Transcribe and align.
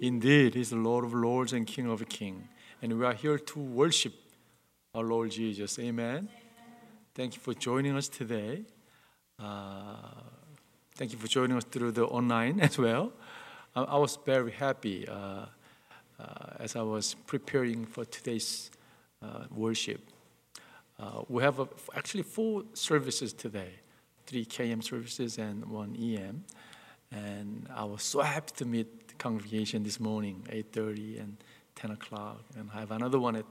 Indeed, 0.00 0.54
He's 0.54 0.70
the 0.70 0.76
Lord 0.76 1.04
of 1.04 1.12
lords 1.12 1.52
and 1.52 1.66
King 1.66 1.90
of 1.90 2.08
kings. 2.08 2.46
And 2.80 2.98
we 2.98 3.04
are 3.04 3.12
here 3.12 3.38
to 3.38 3.58
worship 3.58 4.14
our 4.94 5.04
Lord 5.04 5.30
Jesus. 5.30 5.78
Amen. 5.78 6.28
Thank 7.14 7.34
you 7.34 7.40
for 7.40 7.52
joining 7.52 7.94
us 7.94 8.08
today. 8.08 8.62
Uh, 9.38 9.96
thank 10.96 11.12
you 11.12 11.18
for 11.18 11.28
joining 11.28 11.58
us 11.58 11.64
through 11.64 11.92
the 11.92 12.06
online 12.06 12.60
as 12.68 12.78
well. 12.78 13.12
I, 13.76 13.82
I 13.82 13.96
was 13.98 14.18
very 14.24 14.52
happy 14.52 15.06
uh, 15.06 15.12
uh, 15.14 15.44
as 16.58 16.76
I 16.76 16.82
was 16.82 17.14
preparing 17.26 17.84
for 17.84 18.06
today's 18.06 18.70
uh, 19.22 19.44
worship. 19.50 20.00
Uh, 20.98 21.22
we 21.28 21.42
have 21.42 21.60
a, 21.60 21.68
actually 21.94 22.22
four 22.22 22.64
services 22.72 23.34
today 23.34 23.72
three 24.30 24.44
KM 24.44 24.82
services 24.82 25.38
and 25.38 25.66
one 25.66 25.96
EM. 25.96 26.44
And 27.10 27.66
I 27.74 27.84
was 27.84 28.04
so 28.04 28.20
happy 28.20 28.52
to 28.58 28.64
meet 28.64 29.09
congregation 29.20 29.84
this 29.84 30.00
morning, 30.00 30.42
8.30 30.48 31.20
and 31.20 31.36
10 31.76 31.90
o'clock. 31.92 32.40
And 32.56 32.70
I 32.74 32.80
have 32.80 32.90
another 32.90 33.20
one 33.20 33.36
at 33.36 33.44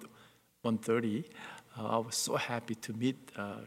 1.30. 0.65 1.23
Uh, 1.77 1.85
I 1.85 1.97
was 1.97 2.15
so 2.15 2.35
happy 2.35 2.75
to 2.75 2.93
meet 2.93 3.17
uh, 3.37 3.61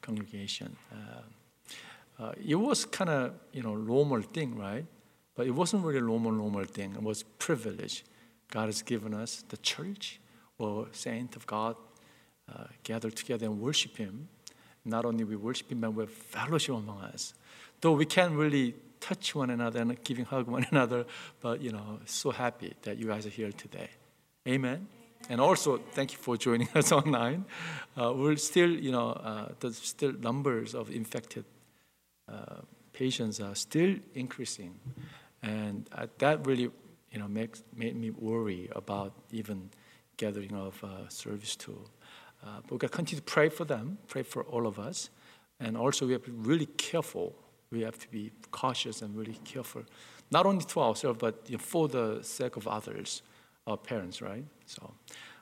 congregation. 0.00 0.76
Uh, 0.90 2.22
uh 2.22 2.32
it 2.52 2.54
was 2.54 2.86
kind 2.86 3.10
of, 3.10 3.34
you 3.52 3.62
know, 3.62 3.74
normal 3.74 4.22
thing, 4.22 4.56
right? 4.56 4.86
But 5.34 5.46
it 5.48 5.50
wasn't 5.50 5.84
really 5.84 6.00
normal, 6.00 6.32
normal 6.32 6.64
thing. 6.64 6.94
It 6.94 7.02
was 7.02 7.24
privilege. 7.46 8.04
God 8.50 8.66
has 8.66 8.82
given 8.82 9.12
us 9.12 9.44
the 9.48 9.56
church 9.56 10.20
or 10.58 10.86
saint 10.92 11.34
of 11.34 11.46
God 11.46 11.74
uh, 12.52 12.66
gather 12.84 13.10
together 13.10 13.46
and 13.46 13.60
worship 13.60 13.96
Him. 13.96 14.28
Not 14.84 15.04
only 15.04 15.24
we 15.24 15.34
worship 15.34 15.72
Him, 15.72 15.80
but 15.80 15.90
we 15.90 16.04
have 16.04 16.12
fellowship 16.12 16.76
among 16.76 17.00
us. 17.00 17.34
Though 17.80 17.94
we 17.94 18.06
can't 18.06 18.34
really 18.34 18.74
touch 19.08 19.34
one 19.34 19.50
another 19.50 19.80
and 19.80 20.02
giving 20.04 20.24
hug 20.24 20.46
one 20.48 20.66
another, 20.72 21.04
but 21.40 21.60
you 21.60 21.72
know, 21.72 22.00
so 22.06 22.30
happy 22.30 22.72
that 22.82 22.98
you 22.98 23.06
guys 23.06 23.26
are 23.26 23.36
here 23.40 23.52
today. 23.52 23.88
Amen. 24.46 24.86
And 25.30 25.40
also, 25.40 25.78
thank 25.92 26.12
you 26.12 26.18
for 26.18 26.36
joining 26.36 26.68
us 26.74 26.92
online. 26.92 27.44
Uh, 27.96 28.12
we're 28.14 28.36
still, 28.36 28.70
you 28.70 28.92
know, 28.92 29.08
uh, 29.10 29.48
there's 29.60 29.78
still 29.78 30.12
numbers 30.12 30.74
of 30.74 30.90
infected 30.90 31.44
uh, 32.28 32.62
patients 32.92 33.40
are 33.40 33.54
still 33.54 33.96
increasing, 34.14 34.78
and 35.42 35.88
uh, 35.92 36.06
that 36.18 36.46
really, 36.46 36.70
you 37.10 37.18
know, 37.18 37.28
makes 37.28 37.62
made 37.74 37.96
me 37.96 38.10
worry 38.10 38.68
about 38.74 39.12
even 39.30 39.70
gathering 40.16 40.54
of 40.54 40.82
uh, 40.82 41.08
service 41.08 41.56
too. 41.56 41.78
Uh, 42.42 42.60
but 42.62 42.72
we 42.72 42.78
got 42.78 42.90
to 42.90 42.96
continue 42.96 43.20
to 43.20 43.24
pray 43.24 43.48
for 43.48 43.64
them, 43.64 43.98
pray 44.06 44.22
for 44.22 44.42
all 44.44 44.66
of 44.66 44.78
us. 44.78 45.10
And 45.60 45.76
also, 45.76 46.06
we 46.06 46.12
have 46.12 46.24
to 46.24 46.30
be 46.30 46.48
really 46.48 46.66
careful. 46.66 47.34
We 47.70 47.82
have 47.82 47.98
to 47.98 48.08
be 48.10 48.30
cautious 48.50 49.02
and 49.02 49.16
really 49.16 49.38
careful, 49.44 49.82
not 50.30 50.46
only 50.46 50.64
to 50.64 50.80
ourselves, 50.80 51.18
but 51.18 51.48
for 51.60 51.88
the 51.88 52.22
sake 52.22 52.56
of 52.56 52.68
others, 52.68 53.22
our 53.66 53.76
parents, 53.76 54.22
right? 54.22 54.44
So, 54.66 54.92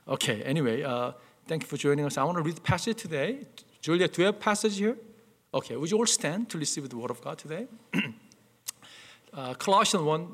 okay, 0.08 0.42
anyway, 0.42 0.82
uh, 0.82 1.12
thank 1.46 1.62
you 1.62 1.68
for 1.68 1.76
joining 1.76 2.04
us. 2.04 2.16
I 2.16 2.24
want 2.24 2.38
to 2.38 2.42
read 2.42 2.56
the 2.56 2.62
passage 2.62 2.96
today. 3.02 3.46
Julia, 3.80 4.08
do 4.08 4.22
you 4.22 4.26
have 4.26 4.40
passage 4.40 4.78
here? 4.78 4.96
Okay, 5.52 5.76
would 5.76 5.90
you 5.90 5.98
all 5.98 6.06
stand 6.06 6.48
to 6.50 6.58
receive 6.58 6.88
the 6.88 6.96
word 6.96 7.10
of 7.10 7.20
God 7.20 7.36
today? 7.38 7.66
uh, 9.34 9.54
Colossians 9.54 10.04
1 10.04 10.28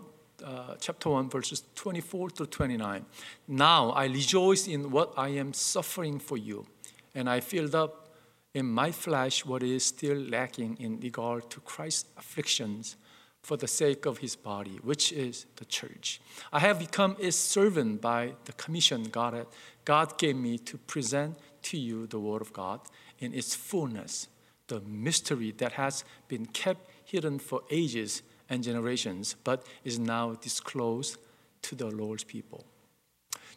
uh, 0.44 0.74
chapter 0.80 1.10
1, 1.10 1.30
verses 1.30 1.64
24 1.74 2.30
to 2.30 2.46
29. 2.46 3.04
Now 3.48 3.90
I 3.90 4.06
rejoice 4.06 4.68
in 4.68 4.90
what 4.90 5.12
I 5.16 5.30
am 5.30 5.52
suffering 5.52 6.18
for 6.18 6.36
you, 6.36 6.66
and 7.14 7.28
I 7.28 7.40
filled 7.40 7.74
up 7.74 8.07
in 8.54 8.66
my 8.66 8.90
flesh 8.90 9.44
what 9.44 9.62
is 9.62 9.84
still 9.84 10.16
lacking 10.16 10.76
in 10.80 11.00
regard 11.00 11.50
to 11.50 11.60
Christ's 11.60 12.08
afflictions 12.16 12.96
for 13.42 13.56
the 13.56 13.68
sake 13.68 14.04
of 14.06 14.18
his 14.18 14.36
body, 14.36 14.78
which 14.82 15.12
is 15.12 15.46
the 15.56 15.64
church. 15.64 16.20
I 16.52 16.58
have 16.60 16.78
become 16.78 17.16
a 17.20 17.30
servant 17.30 18.00
by 18.00 18.34
the 18.44 18.52
commission 18.52 19.04
God, 19.04 19.46
God 19.84 20.18
gave 20.18 20.36
me 20.36 20.58
to 20.58 20.76
present 20.76 21.38
to 21.62 21.78
you 21.78 22.06
the 22.06 22.20
Word 22.20 22.42
of 22.42 22.52
God 22.52 22.80
in 23.18 23.32
its 23.32 23.54
fullness, 23.54 24.28
the 24.66 24.80
mystery 24.80 25.52
that 25.58 25.72
has 25.72 26.04
been 26.28 26.46
kept 26.46 26.90
hidden 27.04 27.38
for 27.38 27.62
ages 27.70 28.22
and 28.50 28.62
generations, 28.62 29.36
but 29.44 29.66
is 29.84 29.98
now 29.98 30.34
disclosed 30.34 31.16
to 31.62 31.74
the 31.74 31.86
Lord's 31.90 32.24
people. 32.24 32.64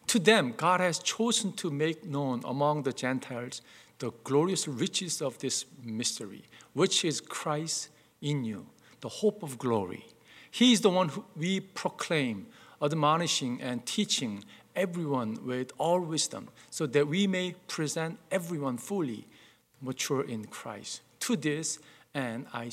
To 0.07 0.19
them, 0.19 0.53
God 0.55 0.79
has 0.79 0.99
chosen 0.99 1.53
to 1.53 1.69
make 1.69 2.05
known 2.05 2.41
among 2.45 2.83
the 2.83 2.93
Gentiles 2.93 3.61
the 4.01 4.11
glorious 4.23 4.67
riches 4.67 5.21
of 5.21 5.37
this 5.37 5.65
mystery, 5.83 6.43
which 6.73 7.05
is 7.05 7.21
Christ 7.21 7.89
in 8.19 8.43
you, 8.43 8.65
the 8.99 9.09
hope 9.09 9.43
of 9.43 9.57
glory. 9.59 10.07
He 10.49 10.73
is 10.73 10.81
the 10.81 10.89
one 10.89 11.09
who 11.09 11.23
we 11.37 11.59
proclaim, 11.59 12.47
admonishing 12.81 13.61
and 13.61 13.85
teaching 13.85 14.43
everyone 14.75 15.45
with 15.45 15.71
all 15.77 15.99
wisdom, 15.99 16.49
so 16.71 16.87
that 16.87 17.07
we 17.07 17.27
may 17.27 17.53
present 17.67 18.17
everyone 18.31 18.77
fully 18.77 19.27
mature 19.81 20.23
in 20.23 20.45
Christ. 20.45 21.01
To 21.21 21.35
this, 21.35 21.77
and 22.15 22.47
I, 22.53 22.71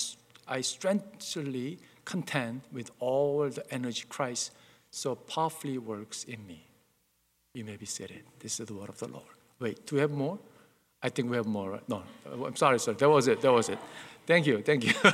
I 0.49 0.63
strengthfully 0.63 1.79
content 2.07 2.63
with 2.73 2.91
all 3.01 3.51
the 3.51 3.71
energy 3.71 4.05
Christ 4.09 4.53
so 4.91 5.15
powerfully 5.15 5.77
works 5.77 6.25
in 6.25 6.47
me. 6.47 6.65
You 7.53 7.67
may 7.67 7.77
be 7.77 7.85
seated. 7.85 8.23
This 8.41 8.61
is 8.61 8.69
the 8.69 8.75
word 8.75 8.89
of 8.89 8.99
the 8.99 9.09
Lord. 9.09 9.35
Wait, 9.61 9.85
do 9.85 9.97
we 9.97 10.01
have 10.01 10.13
more? 10.13 10.39
I 11.03 11.09
think 11.09 11.31
we 11.31 11.37
have 11.37 11.47
more. 11.47 11.81
No, 11.89 12.03
I'm 12.45 12.57
sorry, 12.57 12.79
sir. 12.81 12.93
That 12.95 13.09
was 13.09 13.29
it. 13.29 13.41
That 13.41 13.53
was 13.53 13.69
it. 13.69 13.79
Thank 14.27 14.47
you. 14.47 14.63
Thank 14.63 14.85
you. 14.85 14.93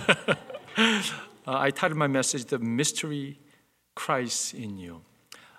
uh, 0.77 1.03
I 1.47 1.71
titled 1.71 1.99
my 1.99 2.07
message, 2.07 2.47
The 2.47 2.59
Mystery 2.59 3.39
Christ 3.95 4.55
in 4.55 4.79
You. 4.79 5.03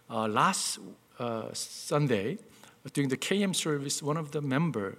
Uh, 0.10 0.28
last 0.28 0.80
uh, 1.20 1.50
Sunday, 1.54 2.40
during 2.94 3.10
the 3.10 3.18
KM 3.18 3.56
service, 3.56 4.02
one 4.02 4.18
of 4.18 4.32
the 4.32 4.42
member, 4.42 4.98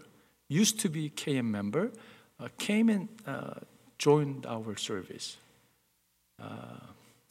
used 0.48 0.78
to 0.80 0.88
be 0.88 1.10
KM 1.10 1.44
member, 1.44 1.90
uh, 2.38 2.48
came 2.58 2.88
and 2.88 3.08
uh, 3.26 3.54
joined 3.98 4.46
our 4.46 4.76
service. 4.76 5.36
Uh, 6.40 6.78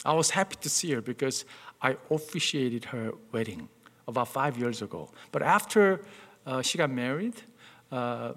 I 0.04 0.12
was 0.12 0.30
happy 0.30 0.56
to 0.60 0.68
see 0.68 0.92
her 0.92 1.00
because 1.00 1.44
I 1.80 1.96
officiated 2.10 2.84
her 2.86 3.12
wedding 3.32 3.68
about 4.06 4.28
five 4.28 4.58
years 4.58 4.82
ago. 4.82 5.10
But 5.32 5.42
after 5.42 6.00
uh, 6.46 6.62
she 6.62 6.78
got 6.78 6.90
married, 6.90 7.34
uh, 7.91 8.33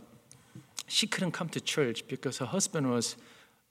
she 0.86 1.06
couldn't 1.06 1.32
come 1.32 1.48
to 1.50 1.60
church 1.60 2.06
because 2.08 2.38
her 2.38 2.46
husband 2.46 2.90
was 2.90 3.16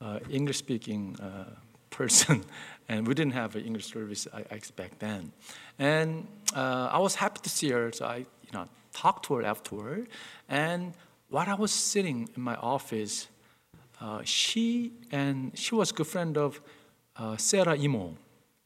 uh, 0.01 0.19
English 0.29 0.57
speaking 0.57 1.16
uh, 1.19 1.45
person, 1.89 2.44
and 2.89 3.07
we 3.07 3.13
didn't 3.13 3.34
have 3.34 3.56
an 3.56 3.63
English 3.63 3.85
service 3.85 4.28
I, 4.34 4.39
I 4.51 4.59
back 4.75 5.00
then. 5.00 5.31
And 5.79 6.28
uh, 6.56 6.89
I 6.91 7.00
was 7.00 7.16
happy 7.16 7.39
to 7.44 7.50
see 7.50 7.69
her, 7.69 7.91
so 7.91 8.06
I 8.06 8.17
you 8.17 8.51
know, 8.53 8.67
talked 8.94 9.25
to 9.28 9.35
her 9.35 9.44
afterward. 9.44 10.07
And 10.50 10.94
while 11.29 11.50
I 11.50 11.56
was 11.56 11.72
sitting 11.72 12.29
in 12.35 12.41
my 12.41 12.56
office, 12.56 13.28
uh, 14.01 14.22
she 14.23 14.91
and 15.11 15.51
she 15.57 15.75
was 15.75 15.91
a 15.91 15.94
good 15.94 16.07
friend 16.07 16.38
of 16.38 16.61
uh, 17.16 17.35
세라 17.38 17.75
이모, 17.75 18.16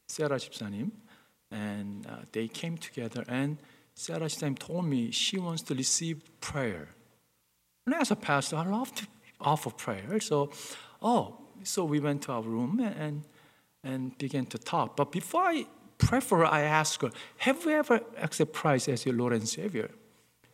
세라 0.08 0.38
집사님, 0.38 0.90
and 1.50 2.06
uh, 2.06 2.24
they 2.32 2.48
came 2.48 2.76
together. 2.76 3.24
And 3.28 3.58
Sarah 3.94 4.26
집사님 4.26 4.58
told 4.58 4.84
me 4.84 5.10
she 5.10 5.38
wants 5.38 5.62
to 5.62 5.74
receive 5.74 6.22
prayer. 6.40 6.88
And 7.85 7.95
as 7.95 8.11
a 8.11 8.15
pastor, 8.15 8.57
I 8.57 8.65
love 8.65 8.93
to 8.95 9.07
offer 9.41 9.69
prayer. 9.69 10.19
So, 10.19 10.51
oh, 11.01 11.37
so 11.63 11.85
we 11.85 11.99
went 11.99 12.23
to 12.23 12.31
our 12.31 12.41
room 12.41 12.79
and 12.79 13.23
and 13.85 14.17
began 14.17 14.45
to 14.45 14.57
talk. 14.57 14.95
But 14.95 15.11
before 15.11 15.43
I 15.43 15.65
pray 15.97 16.21
for 16.21 16.37
her, 16.37 16.45
I 16.45 16.61
asked 16.61 17.01
her, 17.01 17.11
"Have 17.39 17.65
you 17.65 17.71
ever 17.71 17.99
accepted 18.17 18.53
Christ 18.53 18.87
as 18.87 19.05
your 19.05 19.15
Lord 19.15 19.33
and 19.33 19.47
Savior?" 19.47 19.91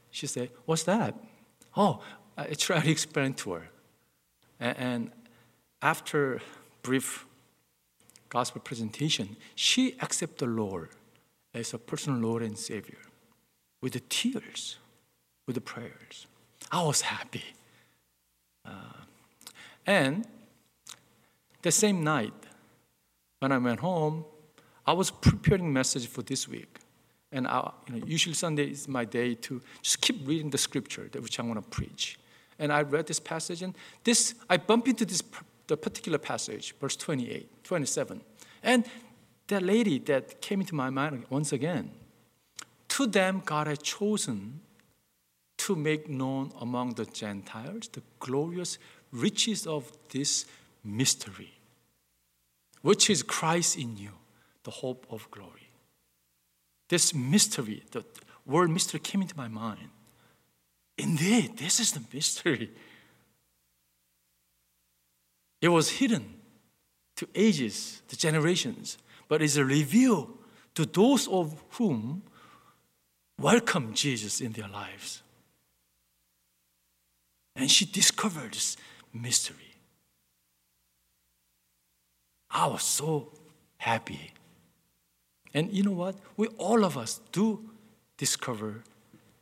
She 0.10 0.28
said, 0.28 0.50
"What's 0.66 0.84
that?" 0.84 1.14
Oh, 1.78 2.02
I 2.36 2.56
tried 2.56 2.86
to 2.86 2.92
explain 2.92 3.34
to 3.36 3.52
her, 3.54 3.70
and, 4.60 5.12
after 5.82 6.42
brief 6.82 7.26
gospel 8.30 8.62
presentation, 8.62 9.38
she 9.56 9.96
accepted 10.02 10.40
the 10.40 10.48
Lord 10.48 10.90
as 11.54 11.74
a 11.74 11.78
personal 11.78 12.20
Lord 12.20 12.42
and 12.42 12.58
Savior 12.58 13.02
with 13.82 13.94
the 13.94 14.02
tears, 14.02 14.78
with 15.46 15.56
the 15.56 15.62
prayers. 15.62 16.28
I 16.72 16.84
was 16.84 17.02
happy. 17.02 17.44
Uh, 18.66 18.72
and 19.86 20.28
the 21.62 21.72
same 21.72 22.04
night, 22.04 22.34
when 23.40 23.52
I 23.52 23.58
went 23.58 23.80
home, 23.80 24.26
I 24.86 24.94
was 24.94 25.12
preparing 25.12 25.72
message 25.72 26.08
for 26.08 26.22
this 26.22 26.48
week. 26.48 26.80
And 27.32 27.48
I, 27.48 27.72
you 27.88 27.96
know, 27.96 28.06
usually 28.06 28.34
Sunday 28.34 28.72
is 28.72 28.88
my 28.88 29.06
day 29.06 29.36
to 29.36 29.62
just 29.82 30.02
keep 30.02 30.28
reading 30.28 30.50
the 30.50 30.58
scripture 30.58 31.10
that 31.12 31.22
which 31.22 31.40
I 31.40 31.44
want 31.44 31.56
to 31.56 31.70
preach. 31.70 32.20
And 32.58 32.74
I 32.74 32.82
read 32.82 33.08
this 33.08 33.20
passage, 33.20 33.62
and 33.62 33.76
this 34.04 34.36
I 34.50 34.58
bump 34.58 34.88
into 34.88 35.06
this 35.06 35.24
the 35.68 35.78
particular 35.78 36.18
passage, 36.18 36.74
verse 36.82 36.96
28, 36.96 37.64
27. 37.64 38.22
And 38.64 38.86
that 39.48 39.62
lady 39.62 40.00
that 40.00 40.42
came 40.42 40.62
into 40.62 40.76
my 40.76 40.90
mind 40.90 41.26
once 41.30 41.54
again, 41.54 41.92
to 42.90 43.06
them 43.06 43.42
God 43.46 43.68
had 43.68 43.84
chosen 43.84 44.62
to 45.60 45.76
make 45.76 46.10
known 46.10 46.52
among 46.60 46.94
the 46.96 47.06
Gentiles 47.06 47.90
the 47.92 48.02
glorious 48.20 48.78
riches 49.12 49.68
of 49.68 49.92
this 50.10 50.46
mystery, 50.84 51.54
which 52.82 53.10
is 53.10 53.24
Christ 53.24 53.78
in 53.78 53.98
you, 53.98 54.12
the 54.64 54.72
hope 54.72 55.06
of 55.10 55.30
glory. 55.32 55.70
this 56.90 57.14
mystery, 57.14 57.84
the 57.92 58.04
word 58.46 58.70
mystery 58.72 59.00
came 59.00 59.22
into 59.22 59.38
my 59.38 59.48
mind. 59.48 59.90
Indeed, 60.98 61.58
this 61.58 61.80
is 61.80 61.92
the 61.92 62.02
mystery. 62.12 62.72
It 65.62 65.70
was 65.70 65.90
hidden 65.90 66.34
to 67.16 67.28
ages, 67.36 68.02
to 68.08 68.18
generations, 68.18 68.98
but 69.28 69.42
is 69.42 69.60
revealed 69.60 70.36
to 70.76 70.86
those 70.86 71.28
of 71.28 71.62
whom 71.72 72.24
welcome 73.40 73.94
Jesus 73.94 74.42
in 74.42 74.54
their 74.54 74.68
lives. 74.68 75.22
And 77.60 77.70
she 77.70 77.84
discovered 77.84 78.54
this 78.54 78.78
mystery. 79.14 79.76
I 82.50 82.68
was 82.68 82.84
so 82.84 83.34
happy. 83.78 84.32
And 85.54 85.70
you 85.74 85.84
know 85.84 85.92
what? 85.92 86.16
We 86.38 86.48
all 86.58 86.86
of 86.86 86.98
us 86.98 87.20
do 87.34 87.70
discover 88.18 88.84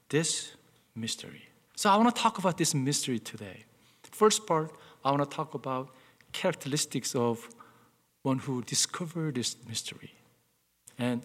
this 0.10 0.54
mystery. 0.96 1.44
So 1.76 1.92
I 1.92 1.96
want 1.96 2.14
to 2.14 2.20
talk 2.20 2.40
about 2.40 2.58
this 2.58 2.74
mystery 2.74 3.20
today. 3.20 3.66
First 4.02 4.48
part, 4.48 4.72
I 5.06 5.12
want 5.12 5.30
to 5.30 5.36
talk 5.36 5.54
about 5.54 5.90
characteristics 6.32 7.14
of 7.14 7.48
one 8.24 8.40
who 8.40 8.64
discovered 8.64 9.36
this 9.36 9.56
mystery. 9.70 10.16
And 10.98 11.22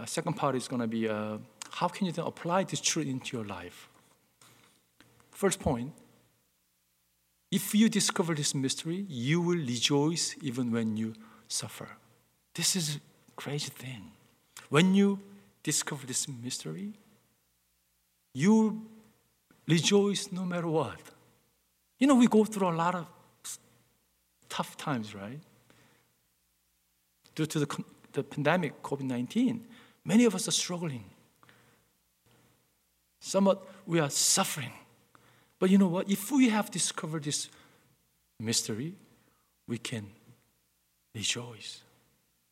the 0.00 0.06
second 0.06 0.34
part 0.34 0.56
is 0.56 0.66
going 0.66 0.82
to 0.82 0.88
be 0.88 1.08
uh, 1.08 1.38
how 1.70 1.86
can 1.86 2.06
you 2.06 2.12
then 2.12 2.26
apply 2.26 2.64
this 2.64 2.80
truth 2.80 3.06
into 3.06 3.36
your 3.36 3.46
life? 3.46 3.88
First 5.30 5.60
point 5.60 5.92
if 7.54 7.72
you 7.72 7.88
discover 7.88 8.34
this 8.34 8.52
mystery, 8.52 9.06
you 9.08 9.40
will 9.40 9.64
rejoice 9.74 10.34
even 10.42 10.72
when 10.72 10.96
you 10.96 11.14
suffer. 11.46 11.88
This 12.52 12.74
is 12.74 12.96
a 12.96 13.00
crazy 13.36 13.70
thing. 13.70 14.10
When 14.70 14.92
you 14.92 15.20
discover 15.62 16.04
this 16.04 16.26
mystery, 16.26 16.94
you 18.34 18.84
rejoice 19.68 20.32
no 20.32 20.44
matter 20.44 20.66
what. 20.66 20.98
You 22.00 22.08
know, 22.08 22.16
we 22.16 22.26
go 22.26 22.44
through 22.44 22.70
a 22.70 22.74
lot 22.74 22.96
of 22.96 23.06
tough 24.48 24.76
times, 24.76 25.14
right? 25.14 25.38
Due 27.36 27.46
to 27.46 27.60
the, 27.60 27.84
the 28.14 28.24
pandemic, 28.24 28.82
COVID 28.82 29.02
19, 29.02 29.64
many 30.04 30.24
of 30.24 30.34
us 30.34 30.48
are 30.48 30.56
struggling. 30.64 31.04
Somewhat 33.20 33.62
we 33.86 34.00
are 34.00 34.10
suffering. 34.10 34.72
But 35.58 35.70
you 35.70 35.78
know 35.78 35.88
what? 35.88 36.10
If 36.10 36.30
we 36.30 36.48
have 36.48 36.70
discovered 36.70 37.24
this 37.24 37.48
mystery, 38.40 38.94
we 39.66 39.78
can 39.78 40.06
rejoice. 41.14 41.82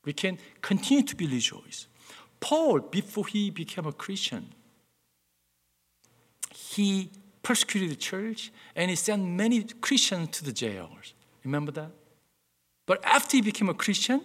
We 0.04 0.12
can 0.12 0.38
continue 0.60 1.02
to 1.04 1.16
be 1.16 1.26
rejoice. 1.26 1.87
Paul, 2.40 2.81
before 2.81 3.26
he 3.26 3.50
became 3.50 3.87
a 3.87 3.93
Christian, 3.93 4.52
he 6.54 7.10
persecuted 7.43 7.90
the 7.90 7.96
church 7.96 8.52
and 8.75 8.90
he 8.90 8.96
sent 8.96 9.25
many 9.25 9.64
Christians 9.81 10.31
to 10.38 10.44
the 10.44 10.52
jails. 10.52 11.14
Remember 11.44 11.72
that? 11.72 11.90
But 12.87 13.04
after 13.04 13.37
he 13.37 13.43
became 13.43 13.69
a 13.69 13.75
Christian, 13.75 14.20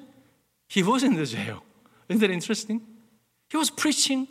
he 0.68 0.84
was 0.84 1.04
in 1.04 1.16
the 1.16 1.26
jail. 1.26 1.64
Isn't 2.10 2.22
that 2.22 2.32
interesting? 2.32 2.82
He 3.50 3.58
was 3.58 3.70
preaching 3.70 4.28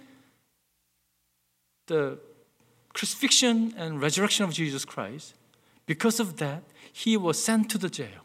the 1.87 2.19
crucifixion 2.97 3.75
and 3.77 4.01
resurrection 4.01 4.43
of 4.43 4.55
Jesus 4.55 4.87
Christ. 4.87 5.35
Because 5.85 6.19
of 6.19 6.39
that, 6.39 6.63
he 6.91 7.15
was 7.19 7.37
sent 7.39 7.71
to 7.73 7.77
the 7.77 7.91
jail. 7.91 8.23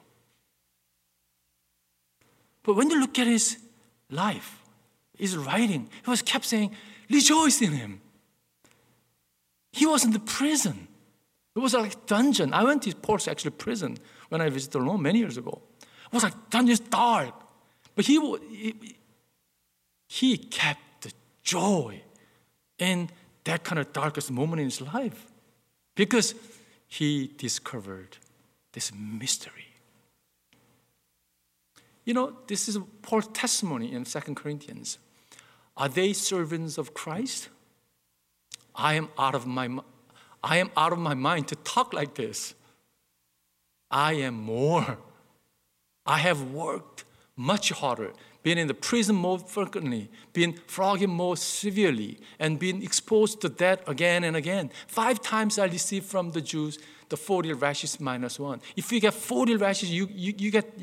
But 2.64 2.78
when 2.78 2.90
you 2.90 2.98
look 3.02 3.20
at 3.20 3.28
his 3.28 3.58
life, 4.10 4.64
his 5.18 5.36
writing, 5.36 5.90
he 6.06 6.10
was 6.10 6.22
kept 6.22 6.46
saying, 6.46 6.74
rejoice 7.10 7.62
in 7.62 7.74
him. 7.74 8.00
He 9.74 9.86
was 9.86 10.06
in 10.06 10.12
the 10.12 10.20
prison. 10.20 10.88
It 11.54 11.60
was 11.60 11.74
like 11.74 11.94
a 11.94 11.98
dungeon. 12.06 12.54
I 12.54 12.64
went 12.64 12.84
to 12.84 12.96
Paul's 12.96 13.28
actually 13.28 13.52
prison 13.52 13.98
when 14.30 14.40
I 14.40 14.48
visited 14.48 14.80
Rome 14.80 15.02
many 15.02 15.20
years 15.20 15.36
ago. 15.36 15.62
It 15.82 16.14
was 16.14 16.24
like 16.24 16.50
dungeon, 16.50 16.78
dark. 16.90 17.34
But 17.94 18.06
he, 18.06 18.16
he, 18.50 18.96
he 20.08 20.38
kept 20.38 21.02
the 21.02 21.12
joy 21.44 22.04
in 22.80 23.10
that 23.44 23.64
kind 23.64 23.80
of 23.80 23.92
darkest 23.94 24.32
moment 24.32 24.60
in 24.60 24.68
his 24.68 24.82
life 24.82 25.28
because 25.96 26.36
he 26.88 27.32
discovered 27.38 28.18
this 28.74 28.92
mystery. 28.94 29.68
You 32.04 32.14
know, 32.14 32.34
this 32.48 32.68
is 32.68 32.78
Paul's 33.02 33.28
testimony 33.28 33.94
in 33.94 34.06
Second 34.06 34.36
Corinthians. 34.36 34.98
Are 35.78 35.90
they 35.90 36.14
servants 36.14 36.78
of 36.78 36.94
Christ? 36.94 37.50
I 38.76 38.96
am 38.96 39.10
out 39.18 39.36
of 39.36 39.46
my 39.46 39.70
I 40.44 40.58
am 40.58 40.72
out 40.76 40.92
of 40.92 40.98
my 41.00 41.14
mind 41.14 41.48
to 41.50 41.56
talk 41.56 41.94
like 41.94 42.16
this. 42.16 42.56
I 43.92 44.14
am 44.14 44.36
more. 44.36 44.98
I 46.06 46.18
have 46.18 46.52
worked 46.52 47.04
much 47.36 47.70
harder 47.72 48.14
been 48.44 48.58
in 48.58 48.68
the 48.68 48.74
prison 48.74 49.16
more 49.16 49.38
frequently, 49.40 50.10
been 50.34 50.54
flogged 50.68 51.08
more 51.08 51.38
severely, 51.38 52.20
and 52.40 52.58
been 52.58 52.82
exposed 52.82 53.42
to 53.42 53.50
death 53.50 53.88
again 53.88 54.24
and 54.24 54.36
again. 54.36 54.72
Five 54.88 55.22
times 55.22 55.60
I 55.60 55.66
received 55.66 56.06
from 56.06 56.32
the 56.32 56.42
Jews 56.42 56.80
the 57.10 57.18
40 57.18 57.54
lashes 57.56 58.00
minus 58.00 58.40
one. 58.40 58.62
If 58.76 58.92
you 58.92 59.00
get 59.00 59.14
40 59.14 59.58
lashes, 59.58 59.92
you, 59.92 60.08
you, 60.12 60.34
you 60.38 60.52
get, 60.52 60.74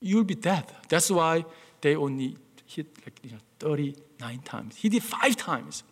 you'll 0.00 0.24
be 0.24 0.34
dead. 0.34 0.64
That's 0.88 1.10
why 1.10 1.44
they 1.80 1.96
only 1.96 2.36
hit 2.66 2.86
like 3.04 3.18
you 3.24 3.32
know, 3.32 3.38
39 3.58 4.38
times. 4.40 4.76
He 4.76 4.88
did 4.88 5.02
five 5.02 5.36
times. 5.36 5.82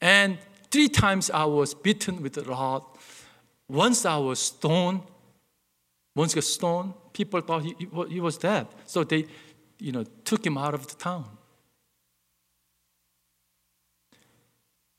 And 0.00 0.38
three 0.70 0.88
times 0.88 1.30
I 1.30 1.44
was 1.44 1.74
beaten 1.74 2.22
with 2.22 2.38
a 2.38 2.42
rod. 2.42 2.84
Once 3.68 4.06
I 4.06 4.16
was 4.18 4.38
stoned. 4.38 5.00
Once 6.14 6.34
I 6.34 6.36
got 6.36 6.44
stoned 6.44 6.94
people 7.12 7.40
thought 7.40 7.62
he, 7.62 7.74
he 8.08 8.20
was 8.20 8.38
dead. 8.38 8.66
So 8.84 9.04
they, 9.04 9.26
you 9.78 9.92
know, 9.92 10.04
took 10.24 10.44
him 10.44 10.58
out 10.58 10.74
of 10.74 10.86
the 10.86 10.94
town. 10.94 11.26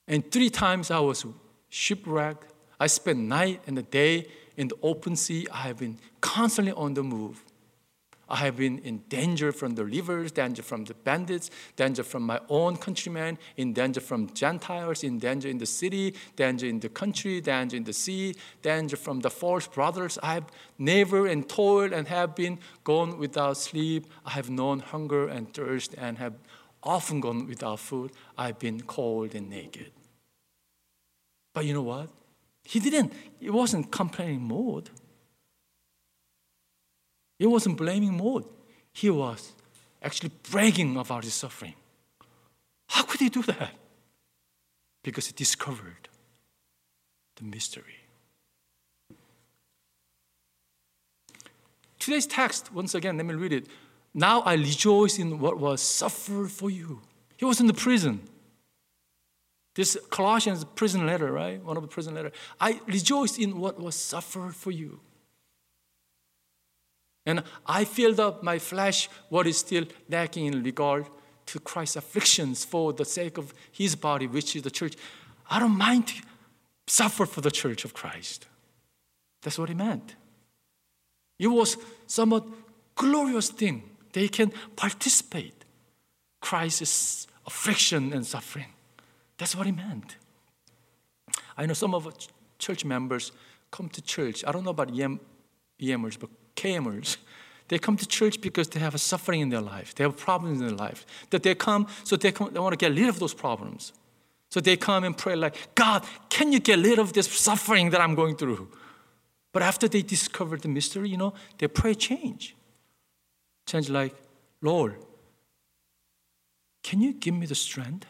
And 0.07 0.29
three 0.31 0.49
times 0.49 0.89
I 0.89 0.99
was 0.99 1.25
shipwrecked. 1.69 2.51
I 2.79 2.87
spent 2.87 3.19
night 3.19 3.61
and 3.67 3.77
the 3.77 3.83
day 3.83 4.27
in 4.57 4.69
the 4.69 4.75
open 4.81 5.15
sea. 5.15 5.47
I 5.51 5.63
have 5.67 5.77
been 5.77 5.97
constantly 6.21 6.73
on 6.73 6.95
the 6.95 7.03
move. 7.03 7.43
I 8.29 8.37
have 8.37 8.57
been 8.57 8.79
in 8.79 8.99
danger 9.09 9.51
from 9.51 9.75
the 9.75 9.85
rivers, 9.85 10.31
danger 10.31 10.61
from 10.61 10.85
the 10.85 10.93
bandits, 10.93 11.49
danger 11.75 12.03
from 12.03 12.23
my 12.23 12.39
own 12.47 12.77
countrymen, 12.77 13.37
in 13.57 13.73
danger 13.73 14.01
from 14.01 14.33
Gentiles, 14.33 15.03
in 15.03 15.17
danger 15.19 15.49
in 15.49 15.57
the 15.57 15.65
city, 15.65 16.13
danger 16.35 16.67
in 16.67 16.79
the 16.79 16.89
country, 16.89 17.41
danger 17.41 17.75
in 17.77 17.83
the 17.83 17.93
sea, 17.93 18.35
danger 18.61 18.95
from 18.95 19.21
the 19.21 19.29
false 19.29 19.67
brothers. 19.67 20.19
I 20.21 20.35
have 20.35 20.45
never 20.77 21.25
and 21.25 21.47
toiled 21.49 21.91
and 21.91 22.07
have 22.07 22.35
been 22.35 22.59
gone 22.83 23.17
without 23.17 23.57
sleep. 23.57 24.05
I 24.25 24.31
have 24.31 24.49
known 24.49 24.79
hunger 24.79 25.27
and 25.27 25.51
thirst 25.53 25.95
and 25.97 26.17
have 26.19 26.33
often 26.83 27.21
gone 27.21 27.47
without 27.47 27.79
food. 27.79 28.11
I've 28.37 28.59
been 28.59 28.81
cold 28.81 29.33
and 29.35 29.49
naked. 29.49 29.91
But 31.53 31.65
you 31.65 31.73
know 31.73 31.81
what? 31.81 32.09
He 32.63 32.79
didn't, 32.79 33.13
it 33.41 33.51
wasn't 33.51 33.91
complaining 33.91 34.43
mode. 34.43 34.89
He 37.39 37.47
wasn't 37.47 37.77
blaming 37.77 38.17
mode. 38.17 38.45
He 38.91 39.09
was 39.09 39.53
actually 40.03 40.31
bragging 40.51 40.97
about 40.97 41.23
his 41.23 41.33
suffering. 41.33 41.73
How 42.89 43.03
could 43.03 43.21
he 43.21 43.29
do 43.29 43.41
that? 43.43 43.71
Because 45.03 45.27
he 45.27 45.33
discovered 45.33 46.09
the 47.37 47.45
mystery. 47.45 47.95
Today's 51.97 52.27
text, 52.27 52.73
once 52.73 52.93
again, 52.93 53.17
let 53.17 53.25
me 53.25 53.33
read 53.33 53.53
it. 53.53 53.67
Now 54.13 54.41
I 54.41 54.55
rejoice 54.55 55.17
in 55.17 55.39
what 55.39 55.57
was 55.57 55.81
suffered 55.81 56.51
for 56.51 56.69
you. 56.69 57.01
He 57.37 57.45
was 57.45 57.59
in 57.61 57.67
the 57.67 57.73
prison. 57.73 58.21
This 59.75 59.97
Colossians 60.09 60.65
prison 60.65 61.05
letter, 61.05 61.31
right? 61.31 61.63
One 61.63 61.77
of 61.77 61.83
the 61.83 61.87
prison 61.87 62.15
letter. 62.15 62.31
I 62.59 62.81
rejoice 62.87 63.37
in 63.37 63.59
what 63.59 63.79
was 63.79 63.95
suffered 63.95 64.55
for 64.55 64.71
you. 64.71 64.99
And 67.29 67.43
I 67.67 67.85
filled 67.85 68.19
up 68.19 68.41
my 68.41 68.57
flesh 68.57 69.07
what 69.29 69.45
is 69.45 69.59
still 69.59 69.85
lacking 70.09 70.47
in 70.47 70.63
regard 70.63 71.05
to 71.45 71.59
Christ's 71.59 71.97
afflictions 71.97 72.65
for 72.65 72.91
the 72.91 73.05
sake 73.05 73.37
of 73.37 73.53
his 73.71 73.95
body, 73.95 74.25
which 74.25 74.55
is 74.55 74.63
the 74.63 74.71
church. 74.71 74.95
I 75.47 75.59
don't 75.59 75.77
mind 75.77 76.07
to 76.07 76.15
suffer 76.87 77.27
for 77.27 77.41
the 77.41 77.51
church 77.51 77.85
of 77.85 77.93
Christ. 77.93 78.47
That's 79.43 79.59
what 79.59 79.69
he 79.69 79.75
meant. 79.75 80.15
It 81.37 81.47
was 81.47 81.77
somewhat 82.07 82.47
glorious 82.95 83.49
thing. 83.49 83.83
They 84.11 84.27
can 84.27 84.51
participate 84.75 85.65
Christ's 86.41 87.27
affliction 87.45 88.11
and 88.11 88.25
suffering. 88.25 88.73
That's 89.37 89.55
what 89.55 89.67
he 89.67 89.71
meant. 89.71 90.15
I 91.55 91.67
know 91.67 91.73
some 91.73 91.93
of 91.93 92.11
church 92.57 92.83
members 92.83 93.31
come 93.69 93.87
to 93.89 94.01
church. 94.01 94.43
I 94.47 94.51
don't 94.51 94.63
know 94.63 94.71
about 94.71 94.89
EM, 94.99 95.19
EMers, 95.79 96.19
but 96.19 96.29
KMers, 96.59 97.17
They 97.69 97.77
come 97.77 97.97
to 97.97 98.07
church 98.07 98.41
because 98.41 98.67
they 98.69 98.79
have 98.79 98.95
a 98.95 98.97
suffering 98.97 99.41
in 99.41 99.49
their 99.49 99.61
life. 99.61 99.93
They 99.93 100.03
have 100.03 100.17
problems 100.17 100.59
in 100.59 100.67
their 100.67 100.75
life. 100.87 101.05
That 101.29 101.43
they 101.43 101.55
come 101.55 101.87
so 102.03 102.15
they, 102.17 102.31
come, 102.31 102.51
they 102.51 102.59
want 102.59 102.73
to 102.73 102.85
get 102.85 102.99
rid 102.99 103.09
of 103.09 103.19
those 103.19 103.35
problems. 103.35 103.93
So 104.49 104.59
they 104.59 104.75
come 104.75 105.03
and 105.03 105.15
pray 105.15 105.35
like, 105.35 105.55
God, 105.75 106.03
can 106.29 106.51
you 106.51 106.59
get 106.59 106.79
rid 106.79 106.97
of 106.97 107.13
this 107.13 107.27
suffering 107.27 107.91
that 107.91 108.01
I'm 108.01 108.15
going 108.15 108.35
through? 108.35 108.67
But 109.51 109.61
after 109.61 109.87
they 109.87 110.01
discover 110.01 110.57
the 110.57 110.67
mystery, 110.67 111.09
you 111.09 111.17
know, 111.17 111.33
their 111.59 111.69
prayer 111.69 111.93
change. 111.93 112.55
Change 113.67 113.89
like, 113.89 114.15
Lord, 114.61 114.95
can 116.81 117.01
you 117.01 117.13
give 117.13 117.35
me 117.35 117.45
the 117.45 117.55
strength 117.55 118.07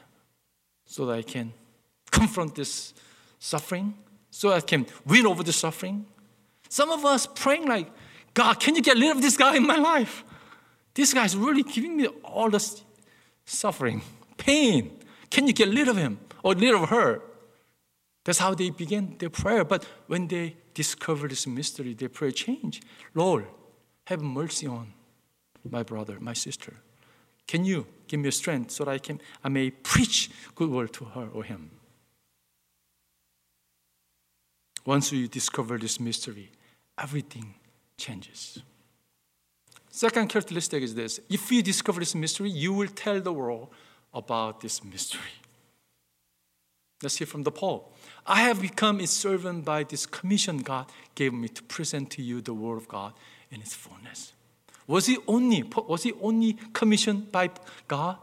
so 0.85 1.05
that 1.07 1.17
I 1.19 1.21
can 1.21 1.53
confront 2.11 2.55
this 2.55 2.93
suffering? 3.39 3.93
So 4.31 4.53
I 4.53 4.61
can 4.61 4.85
win 5.05 5.25
over 5.27 5.43
the 5.43 5.53
suffering? 5.53 6.05
Some 6.69 6.91
of 6.91 7.03
us 7.03 7.27
praying 7.27 7.67
like, 7.67 7.91
God, 8.39 8.57
can 8.57 8.73
you 8.73 8.81
get 8.81 8.95
rid 8.95 9.11
of 9.11 9.21
this 9.21 9.35
guy 9.35 9.57
in 9.57 9.67
my 9.67 9.75
life? 9.75 10.23
This 10.93 11.13
guy 11.13 11.25
is 11.25 11.35
really 11.35 11.61
giving 11.61 11.97
me 11.97 12.07
all 12.23 12.49
this 12.49 12.85
suffering, 13.43 14.01
pain. 14.37 14.97
Can 15.29 15.45
you 15.45 15.51
get 15.51 15.67
rid 15.67 15.89
of 15.89 15.97
him 15.97 16.21
or 16.41 16.55
rid 16.55 16.73
of 16.73 16.87
her? 16.87 17.21
That's 18.23 18.39
how 18.39 18.53
they 18.55 18.69
begin 18.69 19.17
their 19.19 19.29
prayer. 19.29 19.65
But 19.65 19.85
when 20.07 20.29
they 20.29 20.55
discover 20.73 21.27
this 21.27 21.47
mystery, 21.47 21.93
their 21.93 22.07
prayer 22.07 22.31
change. 22.31 22.81
Lord, 23.13 23.45
have 24.07 24.21
mercy 24.21 24.67
on 24.67 24.93
my 25.69 25.83
brother, 25.83 26.17
my 26.21 26.31
sister. 26.31 26.75
Can 27.45 27.65
you 27.65 27.87
give 28.07 28.21
me 28.21 28.31
strength 28.31 28.71
so 28.71 28.85
that 28.85 28.91
I 28.91 28.99
can 28.99 29.19
I 29.43 29.49
may 29.49 29.69
preach 29.69 30.31
good 30.55 30.69
word 30.69 30.93
to 30.93 31.03
her 31.03 31.27
or 31.33 31.43
him? 31.43 31.71
Once 34.85 35.11
you 35.11 35.27
discover 35.27 35.77
this 35.77 35.99
mystery, 35.99 36.51
everything 36.97 37.58
changes. 37.99 38.63
Second 39.91 40.29
characteristic 40.29 40.81
is 40.81 40.95
this 40.95 41.19
if 41.29 41.51
you 41.51 41.61
discover 41.61 41.99
this 41.99 42.15
mystery, 42.15 42.49
you 42.49 42.73
will 42.73 42.87
tell 42.87 43.19
the 43.19 43.33
world 43.33 43.69
about 44.13 44.61
this 44.61 44.83
mystery. 44.83 45.33
Let's 47.01 47.17
hear 47.17 47.27
from 47.27 47.43
the 47.43 47.51
Paul. 47.51 47.93
I 48.25 48.41
have 48.41 48.61
become 48.61 48.99
a 48.99 49.07
servant 49.07 49.63
by 49.63 49.83
this 49.83 50.05
commission 50.05 50.59
God 50.59 50.87
gave 51.15 51.33
me 51.33 51.47
to 51.47 51.63
present 51.63 52.11
to 52.11 52.21
you 52.21 52.41
the 52.41 52.53
word 52.53 52.77
of 52.77 52.87
God 52.87 53.13
in 53.51 53.61
its 53.61 53.73
fullness. 53.73 54.33
Was 54.85 55.05
he 55.05 55.17
only 55.27 55.63
was 55.63 56.03
he 56.03 56.13
only 56.21 56.57
commissioned 56.73 57.31
by 57.31 57.51
God 57.87 58.17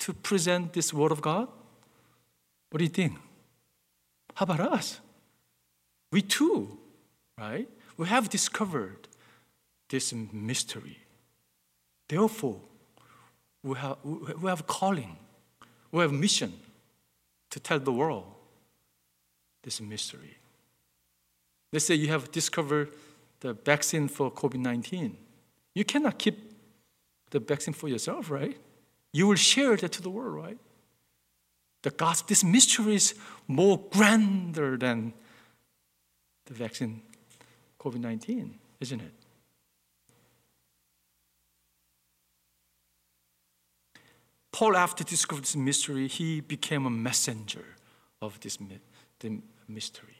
to 0.00 0.12
present 0.12 0.72
this 0.72 0.92
word 0.92 1.12
of 1.12 1.20
God? 1.20 1.48
What 2.70 2.78
do 2.78 2.84
you 2.84 2.90
think? 2.90 3.18
How 4.34 4.44
about 4.44 4.60
us? 4.60 5.00
We 6.12 6.22
too, 6.22 6.78
right? 7.38 7.68
We 7.96 8.06
have 8.06 8.28
discovered 8.28 9.07
this 9.88 10.12
mystery. 10.12 10.98
Therefore, 12.08 12.60
we 13.62 13.76
have, 13.76 13.96
we 14.04 14.48
have 14.48 14.66
calling, 14.66 15.16
we 15.90 16.00
have 16.02 16.12
mission 16.12 16.52
to 17.50 17.60
tell 17.60 17.78
the 17.78 17.92
world 17.92 18.24
this 19.62 19.80
mystery. 19.80 20.36
Let's 21.72 21.84
say 21.84 21.94
you 21.94 22.08
have 22.08 22.30
discovered 22.32 22.90
the 23.40 23.52
vaccine 23.52 24.08
for 24.08 24.30
COVID 24.30 24.60
19. 24.60 25.16
You 25.74 25.84
cannot 25.84 26.18
keep 26.18 26.38
the 27.30 27.38
vaccine 27.38 27.74
for 27.74 27.88
yourself, 27.88 28.30
right? 28.30 28.56
You 29.12 29.26
will 29.28 29.36
share 29.36 29.76
that 29.76 29.92
to 29.92 30.02
the 30.02 30.10
world, 30.10 30.34
right? 30.34 30.58
The 31.82 31.90
gospel, 31.90 32.28
this 32.28 32.42
mystery 32.42 32.94
is 32.94 33.14
more 33.46 33.80
grander 33.90 34.76
than 34.76 35.12
the 36.46 36.54
vaccine 36.54 37.02
COVID 37.78 38.00
19, 38.00 38.58
isn't 38.80 39.00
it? 39.00 39.12
Paul, 44.52 44.76
after 44.76 45.04
discovering 45.04 45.42
this 45.42 45.56
mystery, 45.56 46.08
he 46.08 46.40
became 46.40 46.86
a 46.86 46.90
messenger 46.90 47.64
of 48.20 48.40
this 48.40 48.58
the 49.20 49.40
mystery. 49.68 50.16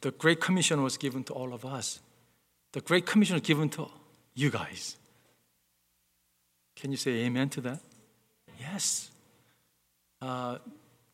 The 0.00 0.10
Great 0.10 0.40
Commission 0.40 0.82
was 0.82 0.96
given 0.96 1.24
to 1.24 1.34
all 1.34 1.52
of 1.52 1.64
us. 1.64 2.00
The 2.72 2.80
Great 2.80 3.06
Commission 3.06 3.34
was 3.34 3.42
given 3.42 3.68
to 3.70 3.88
you 4.34 4.50
guys. 4.50 4.96
Can 6.76 6.90
you 6.90 6.96
say 6.96 7.10
amen 7.26 7.50
to 7.50 7.60
that? 7.62 7.80
Yes. 8.58 9.10
Uh, 10.22 10.58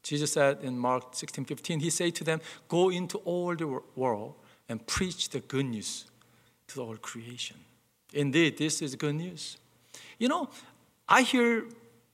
Jesus 0.03 0.33
said 0.33 0.59
in 0.63 0.79
Mark 0.79 1.15
16 1.15 1.45
15, 1.45 1.81
He 1.81 1.91
said 1.91 2.15
to 2.15 2.25
them, 2.25 2.41
Go 2.69 2.91
into 2.91 3.19
all 3.19 3.57
the 3.57 3.81
world 3.97 4.35
and 4.69 4.87
preach 4.87 5.31
the 5.31 5.41
good 5.41 5.67
news 5.67 6.05
to 6.69 6.83
all 6.83 6.97
creation. 6.97 7.57
Indeed, 8.13 8.59
this 8.59 8.83
is 8.83 8.95
good 8.95 9.17
news. 9.17 9.57
You 10.19 10.29
know, 10.29 10.49
I 11.09 11.23
hear 11.23 11.65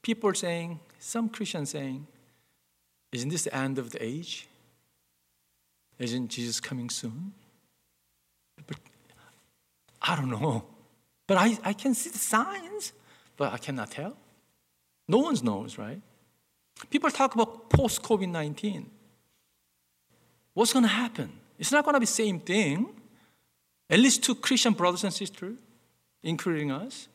people 0.02 0.34
saying, 0.34 0.80
some 0.98 1.28
Christians 1.28 1.70
saying, 1.70 2.06
Isn't 3.12 3.28
this 3.28 3.44
the 3.44 3.54
end 3.54 3.78
of 3.78 3.90
the 3.90 4.02
age? 4.02 4.46
Isn't 5.98 6.28
Jesus 6.28 6.60
coming 6.60 6.90
soon? 6.90 7.32
But 8.66 8.78
I 10.00 10.16
don't 10.16 10.30
know. 10.30 10.64
But 11.26 11.38
I, 11.38 11.58
I 11.64 11.72
can 11.72 11.94
see 11.94 12.10
the 12.10 12.18
signs, 12.18 12.92
but 13.36 13.52
I 13.52 13.58
cannot 13.58 13.90
tell. 13.90 14.16
No 15.08 15.18
one 15.18 15.36
knows, 15.42 15.78
right? 15.78 16.00
People 16.90 17.10
talk 17.10 17.34
about 17.34 17.70
post 17.70 18.02
COVID 18.02 18.28
19. 18.28 18.90
What's 20.54 20.72
going 20.72 20.84
to 20.84 20.88
happen? 20.88 21.32
It's 21.58 21.72
not 21.72 21.84
going 21.84 21.94
to 21.94 22.00
be 22.00 22.06
the 22.06 22.12
same 22.12 22.40
thing. 22.40 22.88
At 23.88 23.98
least 23.98 24.22
to 24.24 24.34
Christian 24.34 24.72
brothers 24.72 25.04
and 25.04 25.12
sisters, 25.12 25.58
including 26.22 26.70
us. 26.70 27.08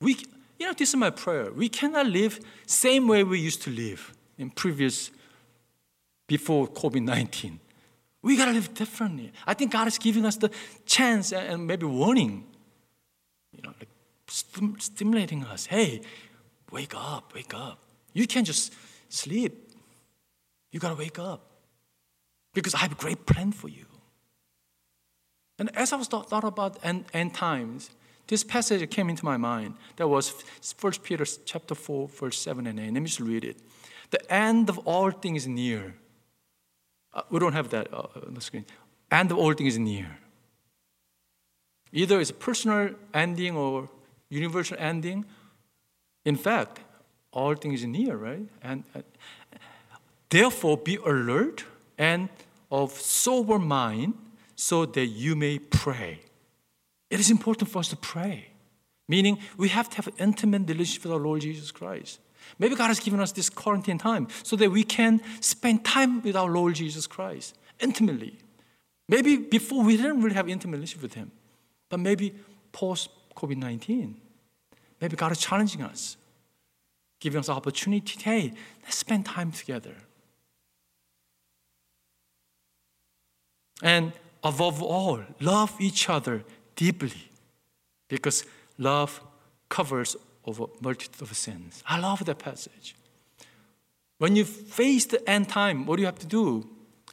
We, 0.00 0.16
you 0.58 0.66
know, 0.66 0.72
this 0.72 0.90
is 0.90 0.96
my 0.96 1.10
prayer. 1.10 1.52
We 1.52 1.68
cannot 1.68 2.06
live 2.06 2.40
same 2.66 3.08
way 3.08 3.24
we 3.24 3.38
used 3.38 3.62
to 3.62 3.70
live 3.70 4.14
in 4.38 4.50
previous, 4.50 5.10
before 6.26 6.68
COVID 6.68 7.02
19. 7.02 7.60
We 8.22 8.36
got 8.36 8.46
to 8.46 8.52
live 8.52 8.74
differently. 8.74 9.32
I 9.46 9.54
think 9.54 9.70
God 9.72 9.86
is 9.86 9.98
giving 9.98 10.26
us 10.26 10.36
the 10.36 10.50
chance 10.84 11.32
and 11.32 11.66
maybe 11.66 11.86
warning, 11.86 12.44
you 13.52 13.62
know, 13.62 13.72
like 13.78 13.88
stimulating 14.28 15.44
us. 15.44 15.66
Hey, 15.66 16.00
wake 16.72 16.94
up, 16.96 17.34
wake 17.34 17.54
up. 17.54 17.78
You 18.12 18.26
can't 18.26 18.46
just 18.46 18.74
sleep. 19.08 19.70
You 20.72 20.80
got 20.80 20.88
to 20.90 20.96
wake 20.96 21.18
up 21.18 21.42
because 22.52 22.74
I 22.74 22.78
have 22.78 22.92
a 22.92 22.96
great 22.96 23.26
plan 23.26 23.52
for 23.52 23.68
you. 23.68 23.86
And 25.58 25.74
as 25.76 25.92
I 25.92 25.96
was 25.96 26.08
thought, 26.08 26.28
thought 26.28 26.44
about 26.44 26.78
end, 26.82 27.04
end 27.14 27.34
times, 27.34 27.90
this 28.28 28.42
passage 28.42 28.88
came 28.90 29.08
into 29.08 29.24
my 29.24 29.36
mind. 29.36 29.74
That 29.96 30.08
was 30.08 30.34
1 30.80 30.92
Peter 31.02 31.24
chapter 31.44 31.74
4, 31.74 32.08
verse 32.08 32.38
7 32.38 32.66
and 32.66 32.80
8. 32.80 32.84
Let 32.84 32.92
me 32.92 33.06
just 33.06 33.20
read 33.20 33.44
it. 33.44 33.56
The 34.10 34.32
end 34.32 34.68
of 34.68 34.78
all 34.78 35.10
things 35.10 35.42
is 35.42 35.48
near. 35.48 35.94
Uh, 37.12 37.22
we 37.30 37.38
don't 37.38 37.52
have 37.52 37.70
that 37.70 37.92
uh, 37.92 38.08
on 38.26 38.34
the 38.34 38.40
screen. 38.40 38.64
End 39.10 39.30
of 39.30 39.38
all 39.38 39.52
things 39.52 39.74
is 39.74 39.78
near. 39.78 40.18
Either 41.92 42.20
it's 42.20 42.30
a 42.30 42.34
personal 42.34 42.90
ending 43.14 43.56
or 43.56 43.88
universal 44.28 44.76
ending. 44.78 45.24
In 46.24 46.36
fact, 46.36 46.80
all 47.32 47.54
things 47.54 47.84
near, 47.84 48.16
right? 48.16 48.46
And 48.62 48.84
uh, 48.94 49.02
therefore, 50.28 50.76
be 50.76 50.96
alert 50.96 51.64
and 51.96 52.28
of 52.70 52.92
sober 52.92 53.58
mind 53.58 54.14
so 54.56 54.86
that 54.86 55.06
you 55.06 55.36
may 55.36 55.58
pray. 55.58 56.20
It 57.10 57.20
is 57.20 57.30
important 57.30 57.70
for 57.70 57.78
us 57.78 57.88
to 57.88 57.96
pray, 57.96 58.48
meaning 59.08 59.38
we 59.56 59.68
have 59.68 59.88
to 59.90 59.96
have 59.96 60.06
an 60.08 60.14
intimate 60.18 60.68
relationship 60.68 61.04
with 61.04 61.12
our 61.12 61.20
Lord 61.20 61.40
Jesus 61.40 61.70
Christ. 61.70 62.20
Maybe 62.58 62.76
God 62.76 62.88
has 62.88 63.00
given 63.00 63.20
us 63.20 63.32
this 63.32 63.50
quarantine 63.50 63.98
time 63.98 64.28
so 64.42 64.56
that 64.56 64.70
we 64.70 64.84
can 64.84 65.20
spend 65.40 65.84
time 65.84 66.22
with 66.22 66.36
our 66.36 66.50
Lord 66.50 66.74
Jesus 66.74 67.06
Christ 67.06 67.56
intimately. 67.80 68.38
Maybe 69.08 69.36
before 69.36 69.84
we 69.84 69.96
didn't 69.96 70.20
really 70.22 70.34
have 70.34 70.48
intimate 70.48 70.76
relationship 70.76 71.02
with 71.02 71.14
Him, 71.14 71.30
but 71.88 72.00
maybe 72.00 72.34
post 72.72 73.10
COVID 73.36 73.56
19, 73.56 74.16
maybe 75.00 75.16
God 75.16 75.32
is 75.32 75.38
challenging 75.38 75.82
us 75.82 76.16
giving 77.20 77.40
us 77.40 77.48
an 77.48 77.54
opportunity. 77.54 78.18
Hey, 78.20 78.52
let's 78.82 78.98
spend 78.98 79.26
time 79.26 79.52
together. 79.52 79.94
And 83.82 84.12
above 84.42 84.82
all, 84.82 85.20
love 85.40 85.74
each 85.80 86.08
other 86.08 86.44
deeply 86.76 87.30
because 88.08 88.44
love 88.78 89.20
covers 89.68 90.16
over 90.44 90.64
a 90.64 90.66
multitude 90.82 91.20
of 91.20 91.36
sins. 91.36 91.82
I 91.86 91.98
love 91.98 92.24
that 92.26 92.38
passage. 92.38 92.94
When 94.18 94.36
you 94.36 94.44
face 94.44 95.06
the 95.06 95.28
end 95.28 95.48
time, 95.48 95.86
what 95.86 95.96
do 95.96 96.02
you 96.02 96.06
have 96.06 96.18
to 96.20 96.26
do? 96.26 96.68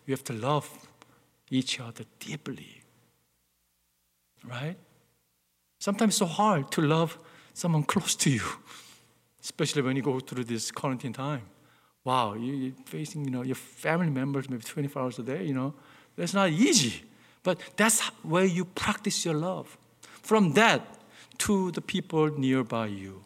You 0.06 0.14
have 0.14 0.24
to 0.26 0.34
love 0.34 0.70
each 1.50 1.80
other 1.80 2.04
deeply. 2.20 2.82
Right? 4.46 4.76
Sometimes 5.80 6.16
so 6.16 6.26
hard 6.26 6.72
to 6.72 6.82
love 6.82 7.18
someone 7.54 7.84
close 7.84 8.16
to 8.16 8.30
you 8.30 8.44
especially 9.44 9.82
when 9.82 9.96
you 9.96 10.02
go 10.02 10.20
through 10.20 10.46
this 10.46 10.72
quarantine 10.72 11.14
time. 11.14 11.42
Wow, 12.06 12.34
you're 12.34 12.72
facing, 12.86 13.26
you 13.26 13.32
know, 13.32 13.44
your 13.44 13.56
family 13.56 14.10
members 14.10 14.50
maybe 14.50 14.64
24 14.64 15.02
hours 15.02 15.20
a 15.20 15.24
day, 15.24 15.44
you 15.44 15.54
know. 15.54 15.74
That's 16.16 16.34
not 16.34 16.50
easy. 16.50 17.04
But 17.44 17.60
that's 17.76 18.00
where 18.24 18.46
you 18.46 18.66
practice 18.66 19.26
your 19.26 19.36
love. 19.36 19.78
From 20.02 20.54
that 20.54 20.82
to 21.40 21.72
the 21.72 21.82
people 21.82 22.28
nearby 22.40 22.88
you, 22.88 23.24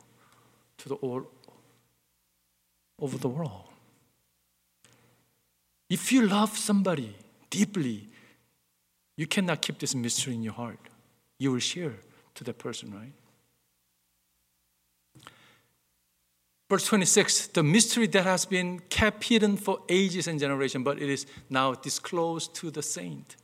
to 0.80 0.90
the 0.90 0.96
all 0.96 1.28
over 3.00 3.18
the 3.18 3.30
world. 3.30 3.64
If 5.90 6.12
you 6.12 6.28
love 6.28 6.58
somebody 6.58 7.16
deeply, 7.50 8.08
you 9.16 9.28
cannot 9.28 9.62
keep 9.62 9.80
this 9.80 9.96
mystery 9.96 10.34
in 10.34 10.44
your 10.44 10.54
heart. 10.54 10.80
You 11.40 11.52
will 11.52 11.60
share 11.60 11.94
to 12.36 12.44
that 12.44 12.58
person, 12.58 12.94
right? 12.94 13.14
Verse 16.70 16.86
26 16.86 17.48
the 17.48 17.64
mystery 17.64 18.08
that 18.08 18.24
has 18.24 18.46
been 18.46 18.80
kept 18.90 19.24
hidden 19.24 19.56
for 19.58 19.80
ages 19.88 20.28
and 20.28 20.40
generations, 20.40 20.84
but 20.84 21.02
it 21.02 21.10
is 21.10 21.26
now 21.50 21.74
disclosed 21.74 22.54
to 22.56 22.72
the 22.72 22.84
saint. 22.84 23.38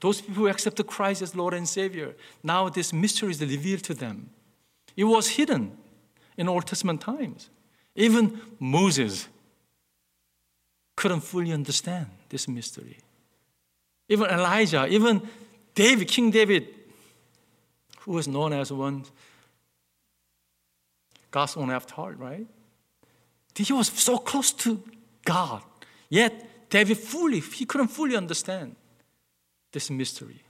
Those 0.00 0.20
people 0.20 0.34
who 0.34 0.48
accepted 0.48 0.86
Christ 0.86 1.22
as 1.22 1.34
Lord 1.34 1.54
and 1.54 1.68
Savior, 1.68 2.14
now 2.42 2.68
this 2.68 2.92
mystery 2.92 3.30
is 3.30 3.40
revealed 3.40 3.82
to 3.84 3.94
them. 3.94 4.30
It 4.96 5.04
was 5.04 5.28
hidden 5.28 5.76
in 6.36 6.48
Old 6.48 6.66
Testament 6.66 7.00
times. 7.00 7.50
Even 7.94 8.40
Moses 8.60 9.28
couldn't 10.96 11.20
fully 11.20 11.52
understand 11.52 12.06
this 12.28 12.46
mystery. 12.46 12.98
Even 14.08 14.26
Elijah, 14.26 14.86
even 14.86 15.22
David, 15.74 16.08
King 16.08 16.30
David, 16.30 16.68
who 18.00 18.12
was 18.12 18.26
known 18.26 18.52
as 18.52 18.72
one 18.72 19.04
God's 21.30 21.56
own 21.56 21.70
after 21.70 21.94
heart, 21.94 22.18
right? 22.18 22.46
He 23.54 23.72
was 23.72 23.88
so 23.88 24.18
close 24.18 24.52
to 24.52 24.82
God, 25.24 25.62
yet 26.08 26.70
David 26.70 26.96
fully, 26.98 27.40
he 27.40 27.64
couldn't 27.64 27.88
fully 27.88 28.16
understand 28.16 28.76
this 29.72 29.90
mystery. 29.90 30.42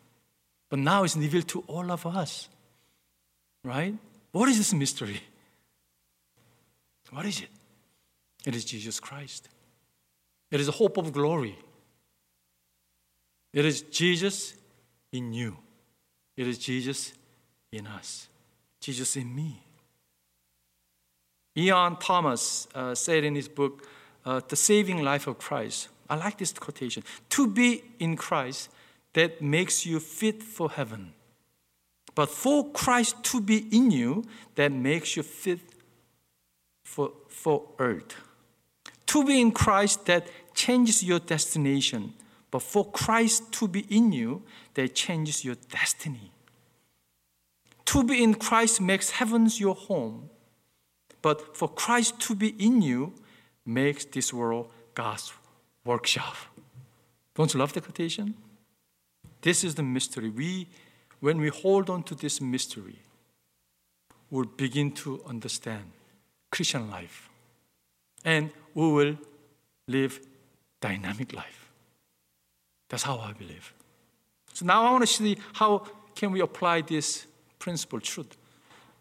But 0.69 0.79
now 0.79 1.05
it's 1.05 1.17
revealed 1.17 1.49
to 1.49 1.65
all 1.67 1.91
of 1.91 2.07
us. 2.07 2.49
Right? 3.65 3.95
What 4.33 4.49
is 4.49 4.59
this 4.59 4.73
mystery? 4.73 5.21
What 7.11 7.27
is 7.27 7.41
it? 7.41 7.49
It 8.47 8.55
is 8.55 8.65
Jesus 8.65 9.01
Christ. 9.01 9.49
It 10.51 10.61
is 10.61 10.67
the 10.67 10.73
hope 10.73 10.97
of 10.97 11.13
glory. 11.13 11.59
It 13.53 13.65
is 13.65 13.83
Jesus 13.83 14.55
in 15.13 15.33
you. 15.33 15.57
It 16.37 16.47
is 16.47 16.59
Jesus 16.59 17.13
in 17.73 17.87
us. 17.87 18.29
Jesus 18.81 19.17
in 19.17 19.35
me. 19.35 19.63
Ian 21.57 21.97
Thomas 21.97 22.69
uh, 22.75 22.95
said 22.95 23.25
in 23.25 23.35
his 23.35 23.49
book, 23.49 23.89
uh, 24.25 24.41
The 24.47 24.55
Saving 24.57 25.03
Life 25.03 25.27
of 25.27 25.39
Christ. 25.39 25.89
I 26.09 26.17
like 26.17 26.39
this 26.39 26.53
quotation. 26.53 27.03
To 27.31 27.49
be 27.49 27.83
in 27.99 28.17
Christ 28.17 28.71
that 29.15 29.43
makes 29.43 29.87
you 29.87 30.01
fit 30.01 30.43
for 30.43 30.71
heaven. 30.71 31.13
But 32.15 32.31
for 32.31 32.73
Christ 32.73 33.23
to 33.25 33.41
be 33.41 33.69
in 33.71 33.91
you, 33.91 34.25
that 34.57 34.73
makes 34.73 35.17
you 35.17 35.23
fit 35.23 35.61
for, 36.85 37.13
for 37.29 37.69
earth. 37.79 38.15
To 39.07 39.25
be 39.25 39.41
in 39.41 39.53
Christ 39.53 40.07
that 40.07 40.27
changes 40.55 41.03
your 41.03 41.21
destination. 41.21 42.15
But 42.51 42.63
for 42.63 42.91
Christ 42.91 43.53
to 43.53 43.69
be 43.69 43.81
in 43.89 44.13
you, 44.13 44.43
that 44.75 44.95
changes 44.95 45.45
your 45.45 45.57
destiny. 45.71 46.33
To 47.87 48.05
be 48.05 48.23
in 48.23 48.35
Christ 48.35 48.81
makes 48.81 49.11
heavens 49.11 49.61
your 49.61 49.75
home. 49.75 50.29
But 51.23 51.57
for 51.57 51.69
Christ 51.69 52.21
to 52.21 52.35
be 52.35 52.49
in 52.59 52.83
you 52.83 53.15
makes 53.65 54.05
this 54.05 54.33
world 54.33 54.71
God's 54.95 55.33
workshop. 55.85 56.37
Don't 57.35 57.53
you 57.55 57.61
love 57.61 57.73
the 57.73 57.81
quotation? 57.81 58.35
This 59.43 59.65
is 59.65 59.75
the 59.75 59.83
mystery. 59.83 60.31
We, 60.31 60.69
when 61.21 61.39
we 61.39 61.49
hold 61.49 61.91
on 61.91 62.03
to 62.05 62.15
this 62.15 62.41
mystery, 62.41 62.99
we'll 64.31 64.45
begin 64.45 64.93
to 64.93 65.23
understand 65.27 65.85
Christian 66.51 66.91
life. 66.91 67.29
And 68.25 68.51
we 68.75 68.93
will 68.93 69.19
live 69.87 70.21
dynamic 70.81 71.33
life. 71.33 71.71
That's 72.89 73.03
how 73.03 73.19
I 73.19 73.33
believe. 73.33 73.73
So 74.55 74.67
now 74.67 74.85
I 74.87 74.91
want 74.91 75.03
to 75.03 75.13
see 75.13 75.39
how 75.53 75.87
can 76.15 76.33
we 76.33 76.41
apply 76.41 76.81
this 76.81 77.27
principle, 77.59 78.01
truth, 78.01 78.37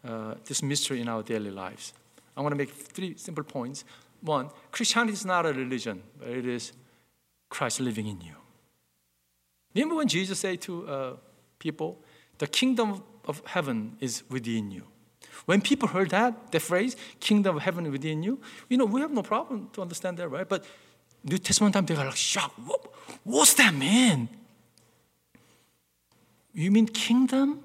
uh, 0.06 0.34
this 0.44 0.62
mystery 0.62 1.00
in 1.00 1.08
our 1.08 1.22
daily 1.22 1.50
lives. 1.50 1.92
I 2.36 2.40
want 2.40 2.52
to 2.52 2.56
make 2.56 2.70
three 2.70 3.16
simple 3.16 3.44
points. 3.44 3.84
One, 4.20 4.50
Christianity 4.70 5.14
is 5.14 5.24
not 5.24 5.46
a 5.46 5.52
religion, 5.52 6.02
it 6.24 6.46
is 6.46 6.72
Christ 7.48 7.80
living 7.80 8.06
in 8.06 8.20
you. 8.20 8.34
Remember 9.78 9.94
when 9.94 10.08
Jesus 10.08 10.40
said 10.40 10.60
to 10.62 10.88
uh, 10.88 11.16
people, 11.60 12.02
the 12.38 12.48
kingdom 12.48 13.00
of 13.26 13.42
heaven 13.46 13.96
is 14.00 14.24
within 14.28 14.72
you. 14.72 14.82
When 15.46 15.60
people 15.60 15.86
heard 15.86 16.10
that, 16.10 16.50
the 16.50 16.58
phrase, 16.58 16.96
kingdom 17.20 17.56
of 17.56 17.62
heaven 17.62 17.88
within 17.92 18.24
you, 18.24 18.40
you 18.68 18.76
know, 18.76 18.84
we 18.84 19.00
have 19.00 19.12
no 19.12 19.22
problem 19.22 19.70
to 19.74 19.82
understand 19.82 20.16
that, 20.16 20.28
right? 20.28 20.48
But 20.48 20.64
New 21.22 21.38
Testament 21.38 21.74
time, 21.74 21.86
they 21.86 21.94
got 21.94 22.06
like 22.06 22.16
shocked. 22.16 22.58
What, 22.58 22.92
what's 23.22 23.54
that 23.54 23.72
mean? 23.72 24.28
You 26.52 26.72
mean 26.72 26.86
kingdom 26.86 27.62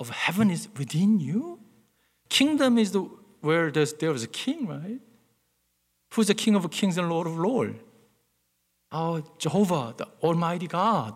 of 0.00 0.08
heaven 0.08 0.50
is 0.50 0.68
within 0.78 1.20
you? 1.20 1.60
Kingdom 2.30 2.78
is 2.78 2.92
the 2.92 3.10
where 3.42 3.70
there's, 3.70 3.92
there 3.92 4.10
was 4.10 4.22
a 4.22 4.28
king, 4.28 4.66
right? 4.66 5.00
Who's 6.14 6.28
the 6.28 6.34
king 6.34 6.54
of 6.54 6.70
kings 6.70 6.96
and 6.96 7.10
lord 7.10 7.26
of 7.26 7.36
lords? 7.36 7.78
Our 8.92 9.22
Jehovah, 9.38 9.94
the 9.96 10.06
Almighty 10.22 10.66
God, 10.66 11.14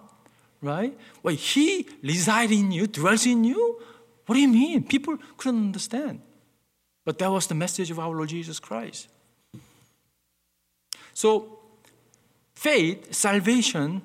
right? 0.63 0.97
Well, 1.23 1.35
He 1.35 1.89
resides 2.03 2.53
in 2.53 2.73
you, 2.73 2.87
dwells 2.87 3.27
in 3.27 3.45
you. 3.45 3.81
What 4.27 4.35
do 4.35 4.41
you 4.41 4.49
mean? 4.49 4.85
People 4.85 5.19
couldn't 5.37 5.67
understand. 5.67 6.21
But 7.05 7.19
that 7.19 7.31
was 7.31 7.47
the 7.47 7.55
message 7.55 7.91
of 7.91 7.99
our 7.99 8.15
Lord 8.15 8.31
Jesus 8.31 8.59
Christ. 8.59 9.09
So, 11.13 11.61
faith, 12.55 13.15
salvation 13.15 14.03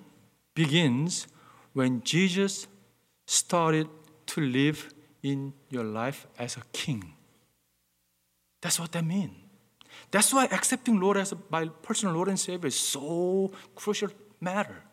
begins 0.53 1.27
when 1.73 2.03
Jesus 2.03 2.67
started 3.25 3.87
to 4.27 4.41
live 4.41 4.93
in 5.23 5.53
your 5.69 5.83
life 5.83 6.27
as 6.37 6.57
a 6.57 6.61
king. 6.71 7.13
That's 8.61 8.79
what 8.79 8.91
that 8.91 9.05
means. 9.05 9.40
That's 10.11 10.33
why 10.33 10.45
accepting 10.45 10.99
Lord 10.99 11.17
as 11.17 11.33
my 11.49 11.67
personal 11.81 12.13
Lord 12.13 12.27
and 12.27 12.39
Savior 12.39 12.67
is 12.67 12.75
so 12.75 13.51
crucial 13.75 14.09
matter. 14.39 14.83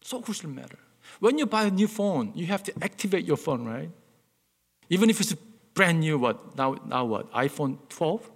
So 0.00 0.20
crucial 0.22 0.50
matter. 0.50 0.78
When 1.18 1.38
you 1.38 1.46
buy 1.46 1.64
a 1.64 1.70
new 1.70 1.88
phone, 1.88 2.32
you 2.34 2.46
have 2.46 2.62
to 2.64 2.72
activate 2.80 3.24
your 3.24 3.36
phone, 3.36 3.64
right? 3.64 3.90
Even 4.88 5.10
if 5.10 5.20
it's 5.20 5.34
brand 5.74 6.00
new, 6.00 6.18
what? 6.18 6.56
Now, 6.56 6.76
now 6.86 7.04
what? 7.04 7.32
iPhone 7.32 7.78
12, 7.88 8.30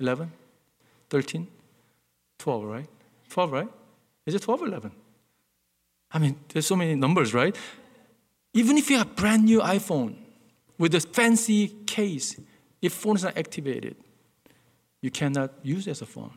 11, 0.00 0.32
13, 1.08 1.46
12, 2.38 2.64
right? 2.64 2.86
12, 3.30 3.52
right? 3.52 3.68
Is 4.26 4.34
it 4.34 4.42
12 4.42 4.62
or 4.62 4.66
11? 4.66 4.92
I 6.10 6.18
mean, 6.18 6.36
there's 6.48 6.66
so 6.66 6.76
many 6.76 6.94
numbers, 6.94 7.32
right? 7.32 7.56
Even 8.52 8.76
if 8.76 8.90
you 8.90 8.98
have 8.98 9.06
a 9.06 9.10
brand 9.10 9.44
new 9.44 9.60
iPhone 9.60 10.16
with 10.78 10.94
a 10.94 11.00
fancy 11.00 11.68
case, 11.86 12.40
if 12.82 12.92
phone 12.92 13.16
is 13.16 13.24
not 13.24 13.36
activated, 13.36 13.96
you 15.06 15.12
cannot 15.12 15.52
use 15.62 15.86
as 15.86 16.02
a 16.02 16.06
phone. 16.14 16.34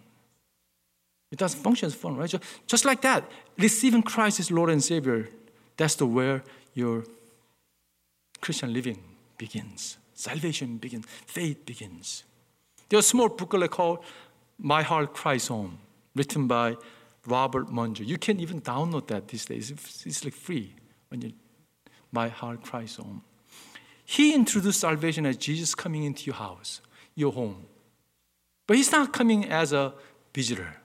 It 1.32 1.40
doesn't 1.40 1.60
function 1.60 1.88
as 1.88 1.96
a 1.96 1.98
phone, 1.98 2.16
right? 2.18 2.32
Just 2.68 2.86
like 2.86 3.02
that, 3.02 3.24
receiving 3.58 4.04
Christ 4.04 4.40
as 4.40 4.52
Lord 4.52 4.70
and 4.70 4.84
Savior, 4.84 5.28
that's 5.76 5.96
the 5.96 6.06
where 6.06 6.44
your 6.76 7.04
Christian 8.42 8.72
living 8.72 9.00
begins. 9.40 9.98
Salvation 10.14 10.78
begins. 10.78 11.06
Faith 11.26 11.66
begins. 11.66 12.26
There's 12.90 13.06
a 13.06 13.08
small 13.08 13.30
booklet 13.30 13.72
called 13.72 14.06
My 14.60 14.84
Heart 14.84 15.16
Christ's 15.16 15.48
Home, 15.48 15.80
written 16.14 16.46
by 16.46 16.78
Robert 17.26 17.72
Munger. 17.72 18.04
You 18.04 18.20
can 18.20 18.40
even 18.40 18.62
download 18.62 19.08
that 19.08 19.30
these 19.30 19.46
days. 19.46 19.72
It's 19.72 20.24
like 20.24 20.36
free 20.36 20.76
when 21.08 21.22
you 21.22 21.34
My 22.12 22.28
Heart 22.28 22.62
Christ's 22.62 22.98
Home. 22.98 23.24
He 24.06 24.36
introduced 24.36 24.80
salvation 24.82 25.26
as 25.26 25.38
Jesus 25.38 25.74
coming 25.74 26.04
into 26.04 26.26
your 26.26 26.36
house, 26.36 26.82
your 27.16 27.32
home. 27.32 27.66
But 28.70 28.78
he's 28.78 28.92
not 28.92 29.12
coming 29.12 29.46
as 29.46 29.74
a 29.74 29.96
visitor, 30.32 30.76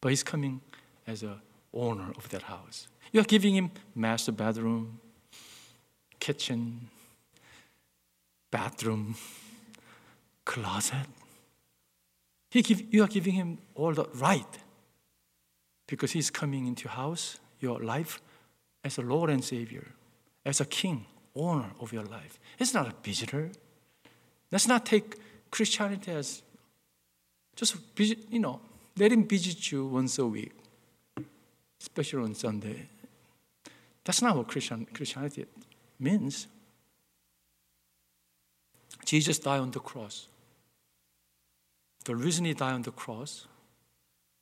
but 0.00 0.10
he's 0.10 0.22
coming 0.22 0.60
as 1.08 1.24
a 1.24 1.42
owner 1.74 2.12
of 2.16 2.28
that 2.28 2.42
house. 2.42 2.86
You 3.10 3.20
are 3.20 3.24
giving 3.24 3.56
him 3.56 3.72
master 3.96 4.30
bedroom, 4.30 5.00
kitchen, 6.20 6.88
bathroom, 8.52 9.16
closet. 10.44 11.08
He 12.48 12.62
give, 12.62 12.94
you 12.94 13.02
are 13.02 13.08
giving 13.08 13.34
him 13.34 13.58
all 13.74 13.92
the 13.92 14.06
right 14.14 14.58
because 15.88 16.12
he's 16.12 16.30
coming 16.30 16.68
into 16.68 16.84
your 16.84 16.92
house, 16.92 17.40
your 17.58 17.80
life, 17.80 18.20
as 18.84 18.98
a 18.98 19.02
Lord 19.02 19.30
and 19.30 19.44
Savior, 19.44 19.88
as 20.44 20.60
a 20.60 20.64
king, 20.64 21.06
owner 21.34 21.72
of 21.80 21.92
your 21.92 22.04
life. 22.04 22.38
It's 22.56 22.72
not 22.72 22.86
a 22.86 22.94
visitor. 23.02 23.50
Let's 24.52 24.68
not 24.68 24.86
take 24.86 25.16
Christianity 25.50 26.12
as 26.12 26.42
just 27.56 27.74
visit, 27.96 28.18
you 28.30 28.38
know, 28.38 28.60
let 28.96 29.10
him 29.10 29.26
visit 29.26 29.72
you 29.72 29.86
once 29.86 30.18
a 30.18 30.26
week, 30.26 30.52
especially 31.80 32.22
on 32.22 32.34
Sunday. 32.34 32.86
That's 34.04 34.22
not 34.22 34.36
what 34.36 34.46
Christian, 34.46 34.86
Christianity 34.92 35.46
means. 35.98 36.46
Jesus 39.04 39.38
died 39.38 39.60
on 39.60 39.70
the 39.70 39.80
cross. 39.80 40.28
The 42.04 42.14
reason 42.14 42.44
he 42.44 42.54
died 42.54 42.74
on 42.74 42.82
the 42.82 42.92
cross 42.92 43.46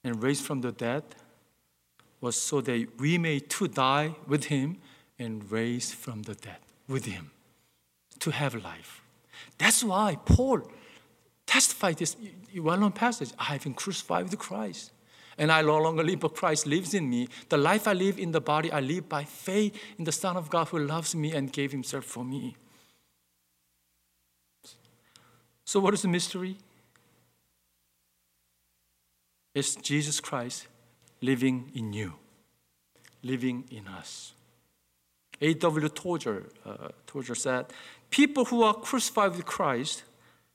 and 0.02 0.22
raised 0.22 0.44
from 0.44 0.60
the 0.60 0.72
dead 0.72 1.02
was 2.20 2.36
so 2.36 2.60
that 2.60 2.88
we 2.98 3.16
may 3.16 3.38
too 3.38 3.68
die 3.68 4.14
with 4.26 4.44
him 4.46 4.78
and 5.18 5.50
raise 5.50 5.92
from 5.92 6.22
the 6.22 6.34
dead 6.34 6.58
with 6.88 7.06
him 7.06 7.30
to 8.18 8.30
have 8.30 8.54
life. 8.54 9.02
That's 9.58 9.84
why 9.84 10.18
Paul 10.24 10.62
testified 11.46 11.98
this 11.98 12.16
well 12.56 12.78
known 12.78 12.92
passage 12.92 13.30
I 13.38 13.44
have 13.44 13.64
been 13.64 13.74
crucified 13.74 14.24
with 14.24 14.38
Christ. 14.38 14.92
And 15.36 15.50
I 15.50 15.62
no 15.62 15.78
longer 15.78 16.04
live, 16.04 16.20
but 16.20 16.36
Christ 16.36 16.66
lives 16.66 16.94
in 16.94 17.10
me. 17.10 17.28
The 17.48 17.56
life 17.56 17.88
I 17.88 17.92
live 17.92 18.18
in 18.18 18.30
the 18.30 18.40
body, 18.40 18.70
I 18.70 18.80
live 18.80 19.08
by 19.08 19.24
faith 19.24 19.76
in 19.98 20.04
the 20.04 20.12
Son 20.12 20.36
of 20.36 20.48
God 20.48 20.68
who 20.68 20.78
loves 20.78 21.14
me 21.14 21.32
and 21.32 21.52
gave 21.52 21.72
himself 21.72 22.04
for 22.04 22.24
me. 22.24 22.56
So, 25.64 25.80
what 25.80 25.94
is 25.94 26.02
the 26.02 26.08
mystery? 26.08 26.56
It's 29.54 29.74
Jesus 29.76 30.20
Christ 30.20 30.68
living 31.20 31.70
in 31.74 31.92
you, 31.92 32.14
living 33.22 33.64
in 33.70 33.88
us. 33.88 34.34
A.W. 35.40 35.88
Tozer, 35.88 36.44
uh, 36.64 36.88
Tozer 37.06 37.34
said, 37.34 37.66
People 38.10 38.44
who 38.44 38.62
are 38.62 38.74
crucified 38.74 39.32
with 39.32 39.44
Christ 39.44 40.04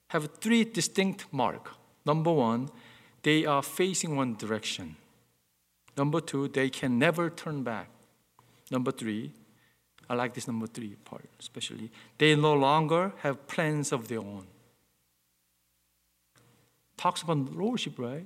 have 0.10 0.30
three 0.40 0.64
distinct 0.64 1.26
marks. 1.32 1.72
Number 2.06 2.32
one, 2.32 2.70
they 3.24 3.46
are 3.46 3.64
facing 3.64 4.16
one 4.16 4.36
direction. 4.36 4.96
Number 5.98 6.22
two, 6.22 6.48
they 6.48 6.70
can 6.70 6.98
never 6.98 7.30
turn 7.30 7.64
back. 7.64 7.90
Number 8.72 8.92
three, 8.92 9.34
I 10.10 10.16
like 10.16 10.34
this 10.34 10.48
number 10.48 10.68
three 10.68 10.96
part 11.06 11.26
especially, 11.40 11.92
they 12.18 12.36
no 12.36 12.54
longer 12.54 13.14
have 13.20 13.48
plans 13.48 13.92
of 13.92 14.08
their 14.08 14.20
own. 14.20 14.46
Talks 16.98 17.22
about 17.22 17.38
lordship, 17.56 17.98
right? 17.98 18.26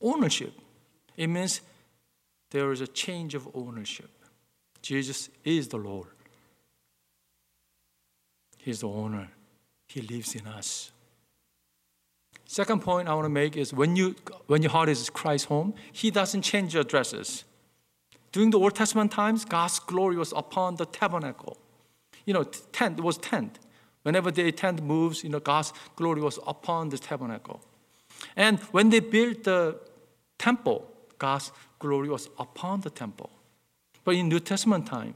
Ownership. 0.00 0.52
It 1.16 1.28
means 1.28 1.60
there 2.50 2.70
is 2.72 2.80
a 2.80 2.86
change 2.86 3.34
of 3.34 3.48
ownership. 3.54 4.10
Jesus 4.82 5.30
is 5.44 5.68
the 5.68 5.78
Lord. 5.78 6.08
He's 8.58 8.80
the 8.80 8.88
owner. 8.88 9.28
He 9.94 10.00
lives 10.00 10.34
in 10.34 10.44
us. 10.48 10.90
Second 12.46 12.82
point 12.82 13.06
I 13.06 13.14
want 13.14 13.26
to 13.26 13.36
make 13.42 13.56
is 13.56 13.72
when 13.72 13.94
you 13.94 14.16
when 14.48 14.60
your 14.60 14.72
heart 14.72 14.88
is 14.88 15.08
Christ's 15.08 15.46
home, 15.46 15.72
He 15.92 16.10
doesn't 16.10 16.42
change 16.42 16.74
your 16.74 16.82
dresses. 16.82 17.44
During 18.32 18.50
the 18.50 18.58
Old 18.58 18.74
Testament 18.74 19.12
times, 19.12 19.44
God's 19.44 19.78
glory 19.78 20.16
was 20.16 20.32
upon 20.32 20.74
the 20.74 20.84
tabernacle. 20.84 21.58
You 22.24 22.34
know, 22.34 22.42
tent 22.42 22.98
it 22.98 23.04
was 23.04 23.18
tent. 23.18 23.60
Whenever 24.02 24.32
the 24.32 24.50
tent 24.50 24.82
moves, 24.82 25.22
you 25.22 25.30
know, 25.30 25.38
God's 25.38 25.72
glory 25.94 26.20
was 26.20 26.40
upon 26.44 26.88
the 26.88 26.98
tabernacle. 26.98 27.60
And 28.34 28.58
when 28.72 28.90
they 28.90 28.98
built 28.98 29.44
the 29.44 29.78
temple, 30.38 30.90
God's 31.18 31.52
glory 31.78 32.08
was 32.08 32.28
upon 32.36 32.80
the 32.80 32.90
temple. 32.90 33.30
But 34.02 34.16
in 34.16 34.28
New 34.28 34.40
Testament 34.40 34.86
time, 34.88 35.14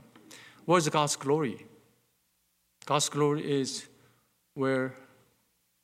what 0.67 0.77
is 0.77 0.89
God's 0.89 1.17
glory? 1.17 1.67
God's 2.87 3.09
glory 3.09 3.43
is 3.61 3.89
where 4.59 4.93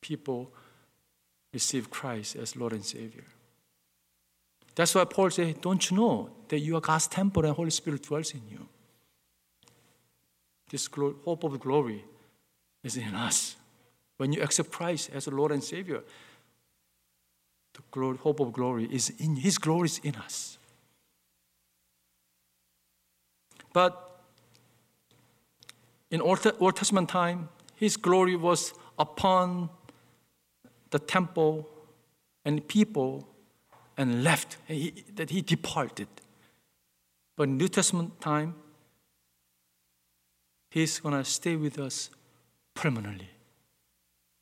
people 0.01 0.51
receive 1.53 1.89
Christ 1.89 2.35
as 2.35 2.57
Lord 2.57 2.73
and 2.73 2.85
Savior. 2.85 3.25
That's 4.75 4.97
why 4.97 5.05
Paul 5.05 5.31
said, 5.31 5.61
Don't 5.61 5.89
you 5.89 5.97
know 5.97 6.31
that 6.49 6.59
you 6.59 6.77
are 6.77 6.81
God's 6.81 7.07
temple 7.07 7.45
and 7.45 7.55
Holy 7.55 7.71
Spirit 7.71 8.03
dwells 8.03 8.33
in 8.33 8.43
you? 8.51 8.67
This 10.69 10.89
hope 10.93 11.45
of 11.45 11.61
glory 11.61 12.05
is 12.83 12.97
in 12.97 13.15
us. 13.15 13.55
When 14.17 14.33
you 14.33 14.43
accept 14.43 14.73
Christ 14.73 15.11
as 15.15 15.29
Lord 15.29 15.53
and 15.53 15.63
Savior, 15.63 16.03
the 17.75 18.17
hope 18.21 18.41
of 18.41 18.53
glory 18.53 18.89
is 18.91 19.11
in 19.19 19.37
His 19.37 19.57
glory 19.59 19.87
is 19.87 20.01
in 20.03 20.17
us. 20.17 20.59
But 23.73 24.21
in 26.11 26.21
Old, 26.21 26.45
Old 26.59 26.75
Testament 26.75 27.09
time, 27.09 27.49
His 27.85 27.99
glory 27.99 28.35
was 28.35 28.73
upon 28.99 29.69
the 30.89 30.99
temple 30.99 31.69
and 32.43 32.67
people 32.67 33.29
and 33.99 34.25
left, 34.25 34.57
he, 34.67 35.05
that 35.17 35.29
he 35.29 35.43
departed. 35.43 36.09
But 37.37 37.43
in 37.43 37.59
New 37.59 37.69
Testament 37.69 38.19
time, 38.23 38.55
he's 40.71 40.99
going 40.99 41.15
to 41.15 41.25
stay 41.25 41.57
with 41.57 41.79
us 41.79 42.09
permanently. 42.73 43.29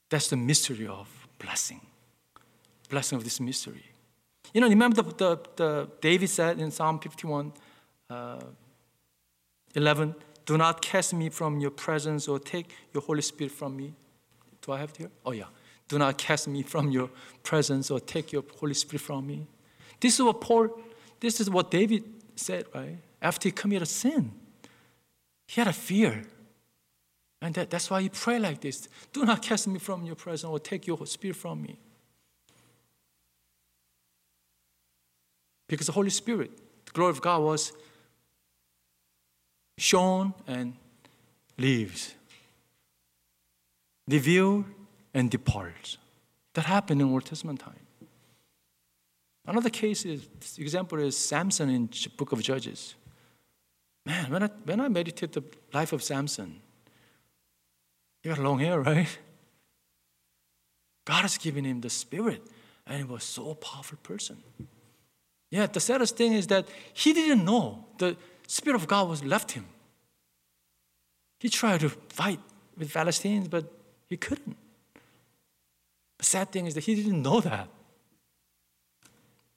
That's 0.09 0.28
the 0.28 0.37
mystery 0.37 0.87
of 0.87 1.09
blessing. 1.40 1.81
Blessing 2.90 3.16
of 3.18 3.24
this 3.24 3.40
mystery. 3.40 3.87
You 4.55 4.61
know, 4.61 4.68
remember 4.68 5.02
the, 5.02 5.11
the, 5.16 5.40
the 5.57 5.88
David 6.00 6.31
said 6.31 6.61
in 6.61 6.70
Psalm 6.70 7.00
51 7.00 7.52
uh, 8.09 8.40
11, 9.74 10.14
Do 10.44 10.59
not 10.59 10.83
cast 10.83 11.14
me 11.14 11.28
from 11.28 11.61
your 11.61 11.70
presence 11.70 12.28
or 12.28 12.38
take 12.38 12.70
your 12.92 13.02
Holy 13.02 13.22
Spirit 13.22 13.52
from 13.52 13.76
me. 13.76 13.94
Do 14.61 14.72
I 14.72 14.78
have 14.78 14.90
it 14.90 14.96
here? 14.96 15.11
Oh, 15.24 15.33
yeah. 15.33 15.44
Do 15.88 15.98
not 15.98 16.18
cast 16.18 16.48
me 16.48 16.62
from 16.62 16.90
your 16.90 17.11
presence 17.42 17.90
or 17.90 18.00
take 18.00 18.33
your 18.33 18.44
Holy 18.59 18.74
Spirit 18.74 19.02
from 19.02 19.26
me. 19.26 19.46
This 20.00 20.14
is 20.14 20.22
what 20.22 20.40
Paul, 20.40 20.81
this 21.20 21.40
is 21.40 21.48
what 21.48 21.70
David 21.70 22.05
said, 22.35 22.66
right? 22.74 22.98
After 23.20 23.48
he 23.48 23.52
committed 23.52 23.83
a 23.83 23.87
sin, 23.87 24.33
he 25.46 25.61
had 25.61 25.68
a 25.68 25.72
fear. 25.72 26.24
And 27.40 27.55
that, 27.55 27.70
that's 27.70 27.90
why 27.90 28.02
he 28.02 28.09
prayed 28.09 28.40
like 28.40 28.61
this 28.61 28.88
Do 29.12 29.24
not 29.24 29.42
cast 29.42 29.68
me 29.68 29.78
from 29.78 30.05
your 30.05 30.16
presence 30.16 30.50
or 30.50 30.59
take 30.59 30.87
your 30.87 30.96
Holy 30.96 31.09
spirit 31.09 31.37
from 31.37 31.62
me. 31.62 31.78
Because 35.68 35.87
the 35.87 35.92
Holy 35.92 36.11
Spirit, 36.11 36.50
the 36.87 36.92
glory 36.92 37.11
of 37.11 37.22
God 37.22 37.42
was 37.42 37.72
shown 39.78 40.35
and 40.46 40.74
lives, 41.58 42.14
revealed 44.08 44.64
and 45.14 45.30
departs. 45.30 45.98
That 46.54 46.66
happened 46.66 47.00
in 47.00 47.11
Old 47.11 47.24
Testament 47.24 47.61
time. 47.61 47.87
Another 49.46 49.70
case 49.70 50.04
is 50.04 50.28
example 50.58 50.98
is 50.98 51.16
Samson 51.16 51.68
in 51.68 51.88
Book 52.16 52.32
of 52.32 52.42
Judges. 52.42 52.94
Man, 54.06 54.30
when 54.30 54.42
I 54.42 54.46
when 54.64 54.80
I 54.80 54.88
meditate 54.88 55.32
the 55.32 55.42
life 55.72 55.92
of 55.92 56.02
Samson, 56.02 56.61
he 58.22 58.28
got 58.28 58.38
long 58.38 58.61
hair, 58.61 58.80
right? 58.92 59.18
God 61.04 61.22
has 61.22 61.38
given 61.38 61.64
him 61.64 61.80
the 61.80 61.90
spirit, 61.90 62.42
and 62.87 62.98
he 62.98 63.04
was 63.04 63.24
so 63.24 63.54
powerful 63.54 63.98
person. 64.02 64.42
Yeah, 65.50 65.66
the 65.66 65.80
saddest 65.80 66.16
thing 66.16 66.32
is 66.32 66.46
that 66.46 66.66
he 66.94 67.12
didn't 67.12 67.44
know 67.44 67.85
the 67.98 68.16
spirit 68.46 68.76
of 68.76 68.87
God 68.87 69.09
was 69.09 69.24
left 69.24 69.52
him. 69.52 69.66
He 71.40 71.48
tried 71.48 71.81
to 71.81 71.88
fight 71.88 72.40
with 72.76 72.92
Palestinians, 72.92 73.50
but 73.50 73.64
he 74.09 74.16
couldn't. 74.16 74.57
The 76.18 76.24
sad 76.24 76.52
thing 76.52 76.66
is 76.66 76.74
that 76.74 76.85
he 76.85 76.94
didn't 76.94 77.22
know 77.22 77.40
that. 77.40 77.68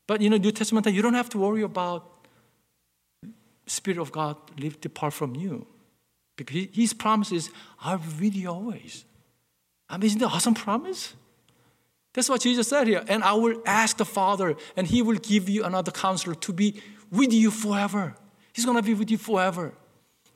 But 0.08 0.22
you 0.22 0.30
know, 0.30 0.38
New 0.38 0.52
Testament, 0.52 0.88
you 0.88 1.02
don't 1.02 1.14
have 1.14 1.30
to 1.30 1.38
worry 1.38 1.62
about 1.62 2.12
Spirit 3.68 4.00
of 4.00 4.12
God 4.12 4.38
live 4.60 4.80
depart 4.82 5.14
from 5.14 5.36
you. 5.36 5.66
Because 6.36 6.68
his 6.74 6.94
promise 6.94 7.32
is, 7.32 7.50
I'll 7.82 7.98
be 7.98 8.26
with 8.26 8.36
you 8.36 8.50
always. 8.50 9.06
I 9.90 9.98
mean, 9.98 10.08
isn't 10.08 10.20
that 10.20 10.28
awesome 10.28 10.54
promise? 10.54 11.14
That's 12.14 12.30
what 12.30 12.42
Jesus 12.42 12.68
said 12.68 12.88
here. 12.88 13.04
And 13.08 13.24
I 13.24 13.34
will 13.34 13.62
ask 13.66 13.98
the 13.98 14.06
Father, 14.06 14.56
and 14.76 14.88
He 14.88 15.02
will 15.02 15.18
give 15.18 15.50
you 15.50 15.64
another 15.64 15.92
counselor 15.92 16.36
to 16.36 16.54
be 16.54 16.82
with 17.12 17.34
you 17.34 17.52
forever. 17.52 18.16
He's 18.56 18.64
going 18.64 18.78
to 18.78 18.84
be 18.84 18.94
with 18.94 19.12
you 19.12 19.18
forever 19.18 19.74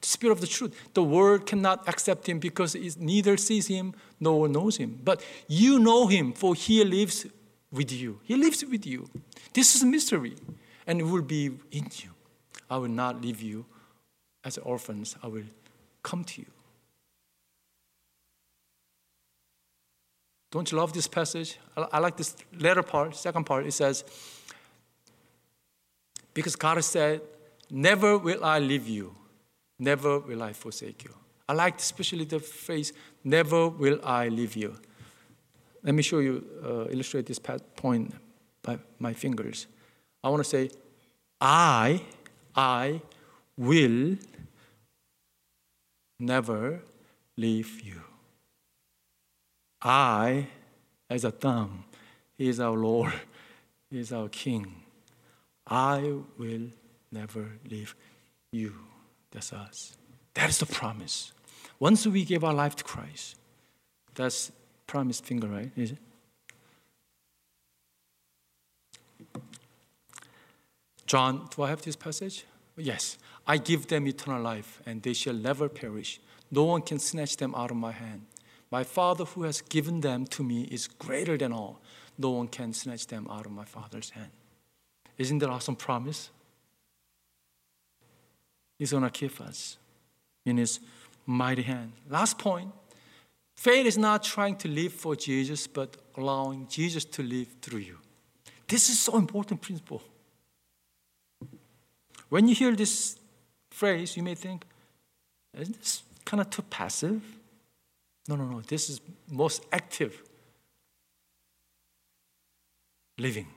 the 0.01 0.07
Spirit 0.07 0.33
of 0.33 0.41
the 0.41 0.47
truth. 0.47 0.75
The 0.93 1.01
world 1.01 1.45
cannot 1.45 1.87
accept 1.87 2.27
him 2.27 2.37
because 2.37 2.75
it 2.75 2.99
neither 2.99 3.37
sees 3.37 3.67
him 3.67 3.93
nor 4.19 4.49
knows 4.49 4.75
him. 4.75 4.99
But 5.01 5.23
you 5.47 5.79
know 5.79 6.07
him, 6.07 6.33
for 6.33 6.53
he 6.53 6.83
lives 6.83 7.25
with 7.71 7.93
you. 7.93 8.19
He 8.23 8.35
lives 8.35 8.63
with 8.65 8.85
you. 8.85 9.09
This 9.53 9.73
is 9.73 9.83
a 9.83 9.85
mystery, 9.85 10.35
and 10.85 10.99
it 10.99 11.05
will 11.05 11.21
be 11.21 11.45
in 11.71 11.87
you. 11.95 12.09
I 12.69 12.75
will 12.75 12.89
not 12.89 13.21
leave 13.21 13.41
you 13.41 13.65
as 14.43 14.57
orphans, 14.57 15.15
I 15.23 15.27
will 15.27 15.43
come 16.03 16.25
to 16.25 16.41
you. 16.41 16.47
Don't 20.51 20.69
you 20.69 20.77
love 20.77 20.91
this 20.91 21.07
passage? 21.07 21.57
I 21.77 21.99
like 21.99 22.17
this 22.17 22.35
latter 22.57 22.83
part, 22.83 23.15
second 23.15 23.45
part. 23.45 23.65
It 23.65 23.71
says, 23.71 24.03
Because 26.33 26.55
God 26.55 26.83
said, 26.83 27.21
Never 27.69 28.17
will 28.17 28.43
I 28.43 28.59
leave 28.59 28.87
you 28.87 29.15
Never 29.79 30.19
will 30.19 30.43
I 30.43 30.51
forsake 30.51 31.05
you. 31.05 31.13
I 31.47 31.53
like 31.53 31.79
especially 31.79 32.25
the 32.25 32.39
phrase, 32.39 32.93
never 33.23 33.69
will 33.69 33.99
I 34.03 34.27
leave 34.27 34.55
you. 34.55 34.75
Let 35.81 35.95
me 35.95 36.03
show 36.03 36.19
you, 36.19 36.45
uh, 36.63 36.91
illustrate 36.91 37.25
this 37.25 37.39
point 37.39 38.13
by 38.61 38.77
my 38.99 39.13
fingers. 39.13 39.67
I 40.21 40.29
want 40.29 40.43
to 40.43 40.49
say, 40.49 40.69
I, 41.39 42.01
I 42.53 43.01
will 43.57 44.17
never 46.19 46.81
leave 47.37 47.81
you. 47.81 48.01
I, 49.81 50.47
as 51.09 51.23
a 51.23 51.31
thumb, 51.31 51.85
He 52.37 52.49
is 52.49 52.59
our 52.59 52.75
Lord, 52.75 53.13
He 53.89 53.99
is 53.99 54.11
our 54.11 54.27
King. 54.27 54.83
I 55.65 56.15
will 56.37 56.67
never 57.11 57.51
leave 57.69 57.95
you. 58.51 58.73
That's 59.31 59.53
us. 59.53 59.97
That 60.33 60.49
is 60.49 60.57
the 60.59 60.65
promise. 60.65 61.33
Once 61.79 62.05
we 62.05 62.25
give 62.25 62.43
our 62.43 62.53
life 62.53 62.75
to 62.77 62.83
Christ, 62.83 63.35
that's 64.15 64.51
promised 64.87 65.25
finger, 65.25 65.47
right? 65.47 65.71
Is 65.75 65.91
it? 65.91 65.97
John, 71.05 71.47
do 71.55 71.63
I 71.63 71.69
have 71.69 71.81
this 71.81 71.95
passage? 71.95 72.45
Yes. 72.77 73.17
I 73.47 73.57
give 73.57 73.87
them 73.87 74.07
eternal 74.07 74.41
life, 74.41 74.81
and 74.85 75.01
they 75.01 75.13
shall 75.13 75.33
never 75.33 75.67
perish. 75.69 76.19
No 76.51 76.65
one 76.65 76.81
can 76.81 76.99
snatch 76.99 77.37
them 77.37 77.55
out 77.55 77.71
of 77.71 77.77
my 77.77 77.91
hand. 77.91 78.25
My 78.71 78.83
Father 78.83 79.25
who 79.25 79.43
has 79.43 79.61
given 79.61 80.01
them 80.01 80.25
to 80.27 80.43
me 80.43 80.63
is 80.63 80.87
greater 80.87 81.37
than 81.37 81.51
all. 81.51 81.81
No 82.17 82.29
one 82.31 82.47
can 82.47 82.73
snatch 82.73 83.07
them 83.07 83.27
out 83.29 83.45
of 83.45 83.51
my 83.51 83.65
Father's 83.65 84.11
hand. 84.11 84.29
Isn't 85.17 85.39
that 85.39 85.49
awesome 85.49 85.75
promise? 85.75 86.29
He's 88.79 88.91
going 88.91 89.03
to 89.03 89.09
keep 89.09 89.39
us 89.41 89.77
in 90.45 90.57
His 90.57 90.79
mighty 91.25 91.61
hand. 91.61 91.91
Last 92.09 92.39
point 92.39 92.71
faith 93.55 93.85
is 93.85 93.97
not 93.97 94.23
trying 94.23 94.55
to 94.55 94.69
live 94.69 94.93
for 94.93 95.15
Jesus, 95.15 95.67
but 95.67 95.97
allowing 96.15 96.67
Jesus 96.67 97.05
to 97.05 97.21
live 97.21 97.47
through 97.61 97.79
you. 97.79 97.97
This 98.67 98.89
is 98.89 98.99
so 98.99 99.17
important 99.17 99.61
principle. 99.61 100.01
When 102.29 102.47
you 102.47 102.55
hear 102.55 102.75
this 102.75 103.17
phrase, 103.71 104.15
you 104.15 104.23
may 104.23 104.35
think, 104.35 104.65
isn't 105.57 105.77
this 105.77 106.03
kind 106.23 106.39
of 106.41 106.49
too 106.49 106.61
passive? 106.61 107.21
No, 108.27 108.35
no, 108.35 108.45
no. 108.45 108.61
This 108.61 108.89
is 108.89 109.01
most 109.27 109.65
active 109.71 110.21
living. 113.17 113.47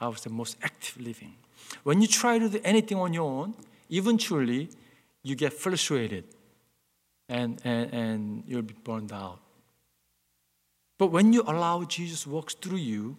I 0.00 0.08
would 0.08 0.18
say 0.18 0.30
most 0.30 0.56
active 0.62 1.00
living. 1.00 1.34
When 1.84 2.00
you 2.00 2.08
try 2.08 2.38
to 2.38 2.48
do 2.48 2.60
anything 2.64 2.98
on 2.98 3.12
your 3.12 3.30
own, 3.30 3.54
eventually 3.90 4.70
you 5.22 5.34
get 5.34 5.52
frustrated 5.52 6.24
and, 7.28 7.60
and, 7.64 7.92
and 7.92 8.44
you'll 8.46 8.62
be 8.62 8.74
burned 8.84 9.12
out. 9.12 9.40
But 10.98 11.08
when 11.08 11.32
you 11.32 11.42
allow 11.42 11.84
Jesus 11.84 12.26
walks 12.26 12.54
through 12.54 12.78
you, 12.78 13.16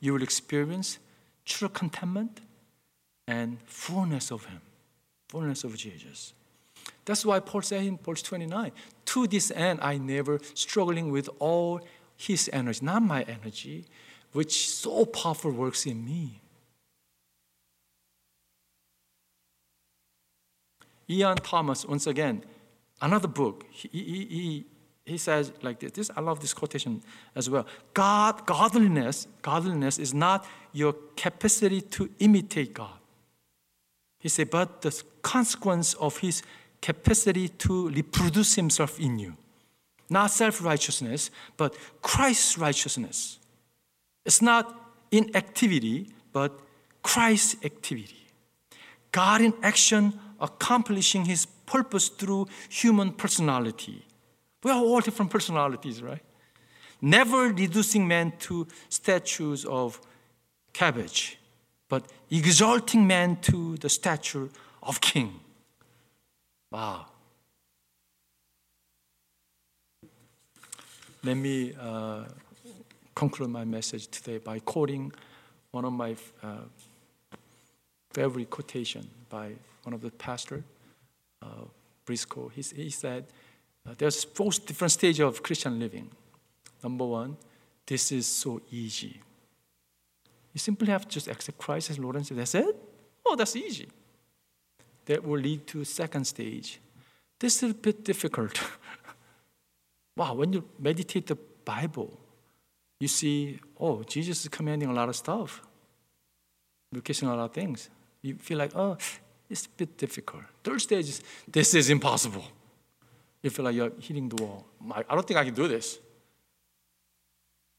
you 0.00 0.12
will 0.12 0.22
experience 0.22 0.98
true 1.44 1.68
contentment 1.68 2.40
and 3.26 3.58
fullness 3.64 4.30
of 4.30 4.44
Him, 4.44 4.60
fullness 5.28 5.64
of 5.64 5.76
Jesus. 5.76 6.34
That's 7.04 7.24
why 7.24 7.40
Paul 7.40 7.62
said 7.62 7.84
in 7.84 7.98
verse 7.98 8.22
29 8.22 8.72
To 9.06 9.26
this 9.26 9.50
end, 9.54 9.80
I 9.82 9.98
never 9.98 10.38
struggling 10.54 11.10
with 11.10 11.28
all 11.38 11.80
His 12.16 12.50
energy, 12.52 12.84
not 12.84 13.02
my 13.02 13.22
energy, 13.22 13.86
which 14.32 14.68
so 14.68 15.06
powerful 15.06 15.52
works 15.52 15.86
in 15.86 16.04
me. 16.04 16.40
Ian 21.08 21.36
Thomas, 21.36 21.86
once 21.86 22.06
again, 22.06 22.42
another 23.00 23.28
book, 23.28 23.64
he, 23.70 23.88
he, 23.92 24.64
he, 25.04 25.18
says 25.18 25.52
like 25.62 25.78
this, 25.80 25.92
this. 25.92 26.10
I 26.16 26.20
love 26.20 26.40
this 26.40 26.52
quotation 26.52 27.02
as 27.34 27.48
well. 27.48 27.66
God, 27.94 28.44
godliness, 28.46 29.26
godliness 29.42 29.98
is 29.98 30.12
not 30.12 30.46
your 30.72 30.94
capacity 31.16 31.80
to 31.80 32.10
imitate 32.18 32.74
God. 32.74 32.90
He 34.18 34.28
said, 34.28 34.50
but 34.50 34.82
the 34.82 35.02
consequence 35.22 35.94
of 35.94 36.18
his 36.18 36.42
capacity 36.82 37.48
to 37.48 37.88
reproduce 37.90 38.54
himself 38.54 38.98
in 38.98 39.18
you. 39.18 39.36
Not 40.08 40.30
self 40.30 40.62
righteousness, 40.64 41.30
but 41.56 41.76
Christ's 42.02 42.58
righteousness. 42.58 43.38
It's 44.24 44.42
not 44.42 44.92
inactivity, 45.10 46.10
but 46.32 46.58
Christ's 47.02 47.64
activity. 47.64 48.26
God 49.12 49.40
in 49.40 49.54
action 49.62 50.18
accomplishing 50.40 51.24
his 51.24 51.46
purpose 51.46 52.08
through 52.08 52.46
human 52.68 53.12
personality. 53.12 54.04
We 54.62 54.70
are 54.70 54.78
all 54.78 55.00
different 55.00 55.30
personalities, 55.30 56.02
right? 56.02 56.22
Never 57.00 57.48
reducing 57.48 58.08
man 58.08 58.32
to 58.40 58.66
statues 58.88 59.64
of 59.64 60.00
cabbage, 60.72 61.38
but 61.88 62.04
exalting 62.30 63.06
man 63.06 63.36
to 63.42 63.76
the 63.76 63.88
stature 63.88 64.48
of 64.82 65.00
king. 65.00 65.40
Wow. 66.70 67.06
Let 71.22 71.36
me 71.36 71.74
uh, 71.80 72.24
conclude 73.14 73.50
my 73.50 73.64
message 73.64 74.08
today 74.08 74.38
by 74.38 74.58
quoting 74.60 75.12
one 75.72 75.84
of 75.84 75.92
my 75.92 76.16
uh, 76.42 76.56
favorite 78.12 78.48
quotation 78.48 79.08
by 79.28 79.52
one 79.86 79.94
of 79.94 80.02
the 80.02 80.10
pastor, 80.10 80.64
uh, 81.42 81.64
Briscoe. 82.04 82.48
He, 82.48 82.62
he 82.74 82.90
said, 82.90 83.26
uh, 83.86 83.94
there's 83.96 84.24
four 84.24 84.50
different 84.50 84.90
stages 84.90 85.20
of 85.20 85.42
Christian 85.42 85.78
living. 85.78 86.10
Number 86.82 87.06
one, 87.06 87.36
this 87.86 88.10
is 88.10 88.26
so 88.26 88.60
easy. 88.70 89.20
You 90.52 90.58
simply 90.58 90.88
have 90.88 91.02
to 91.02 91.08
just 91.08 91.28
accept 91.28 91.56
Christ 91.58 91.90
as 91.90 91.98
Lord 91.98 92.16
and 92.16 92.26
Savior. 92.26 92.40
That's 92.40 92.54
it? 92.56 92.76
Oh, 93.24 93.36
that's 93.36 93.54
easy. 93.54 93.88
That 95.04 95.24
will 95.24 95.38
lead 95.38 95.66
to 95.68 95.84
second 95.84 96.26
stage. 96.26 96.80
This 97.38 97.62
is 97.62 97.70
a 97.70 97.74
bit 97.74 98.04
difficult. 98.04 98.60
wow, 100.16 100.34
when 100.34 100.52
you 100.52 100.64
meditate 100.78 101.28
the 101.28 101.38
Bible, 101.64 102.18
you 102.98 103.06
see, 103.06 103.60
oh, 103.78 104.02
Jesus 104.02 104.42
is 104.42 104.48
commanding 104.48 104.88
a 104.88 104.92
lot 104.92 105.08
of 105.08 105.14
stuff. 105.14 105.62
Requesting 106.92 107.28
a 107.28 107.36
lot 107.36 107.44
of 107.44 107.52
things. 107.52 107.88
You 108.22 108.34
feel 108.36 108.58
like, 108.58 108.74
oh, 108.74 108.96
it's 109.48 109.66
a 109.66 109.68
bit 109.70 109.96
difficult. 109.96 110.42
Third 110.64 110.80
stage 110.80 111.08
is, 111.08 111.22
this 111.46 111.74
is 111.74 111.90
impossible. 111.90 112.44
You 113.42 113.50
feel 113.50 113.64
like 113.64 113.76
you're 113.76 113.92
hitting 114.00 114.28
the 114.28 114.42
wall. 114.42 114.66
I 114.90 115.14
don't 115.14 115.26
think 115.26 115.38
I 115.38 115.44
can 115.44 115.54
do 115.54 115.68
this. 115.68 116.00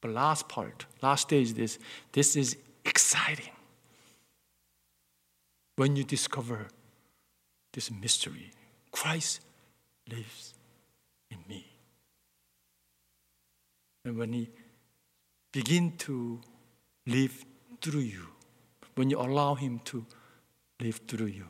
But 0.00 0.12
last 0.12 0.48
part, 0.48 0.86
last 1.02 1.22
stage, 1.22 1.52
this, 1.52 1.78
this 2.12 2.36
is 2.36 2.56
exciting. 2.84 3.50
When 5.76 5.96
you 5.96 6.04
discover 6.04 6.68
this 7.72 7.90
mystery, 7.90 8.52
Christ 8.92 9.40
lives 10.10 10.54
in 11.30 11.38
me. 11.48 11.66
And 14.04 14.16
when 14.16 14.32
He 14.32 14.48
begin 15.52 15.96
to 15.98 16.40
live 17.06 17.44
through 17.80 18.00
you, 18.00 18.26
when 18.94 19.10
you 19.10 19.18
allow 19.20 19.54
Him 19.54 19.80
to 19.86 20.06
live 20.80 21.00
through 21.06 21.26
you, 21.26 21.46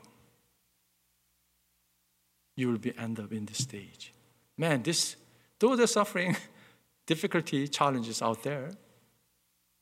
you 2.59 2.69
will 2.69 2.79
be 2.79 2.93
end 2.99 3.21
up 3.21 3.33
in 3.33 3.47
this 3.47 3.59
stage. 3.59 4.13
Man, 4.57 4.83
this 4.83 5.15
though 5.61 5.77
the 5.77 5.87
suffering, 5.87 6.37
difficulty, 7.07 7.69
challenges 7.69 8.21
out 8.21 8.43
there, 8.43 8.73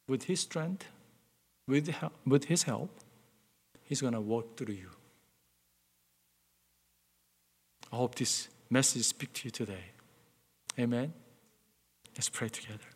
with 0.07 0.25
His 0.25 0.41
strength, 0.41 0.87
with, 1.67 1.95
with 2.27 2.45
His 2.45 2.65
help, 2.65 2.91
He's 3.83 4.03
going 4.03 4.13
to 4.13 4.21
walk 4.21 4.57
through 4.59 4.75
you. 4.75 4.91
I 7.91 7.97
hope 7.97 8.17
this 8.17 8.49
message 8.69 9.05
speaks 9.05 9.41
to 9.41 9.47
you 9.47 9.51
today. 9.53 9.85
Amen. 10.79 11.15
Let's 12.15 12.29
pray 12.29 12.49
together. 12.49 12.96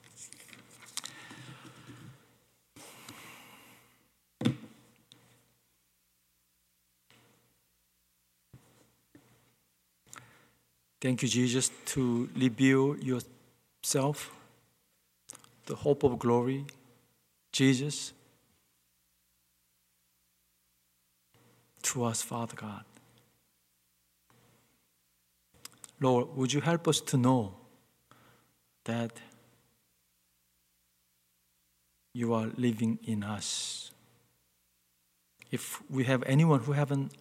Thank 11.01 11.23
you, 11.23 11.29
Jesus, 11.29 11.71
to 11.87 12.29
reveal 12.37 12.95
yourself, 12.99 14.31
the 15.65 15.75
hope 15.75 16.03
of 16.05 16.19
glory, 16.19 16.67
Jesus, 17.53 18.13
to 21.83 22.05
us, 22.05 22.21
Father 22.21 22.55
God. 22.55 22.85
Lord, 26.01 26.37
would 26.37 26.53
you 26.53 26.61
help 26.61 26.87
us 26.87 27.01
to 27.01 27.17
know 27.17 27.55
that 28.85 29.13
you 32.13 32.35
are 32.35 32.49
living 32.57 32.99
in 33.05 33.23
us? 33.23 33.91
If 35.51 35.83
we 35.91 36.05
have 36.05 36.23
anyone 36.25 36.61
who 36.61 36.73
haven't 36.73 37.13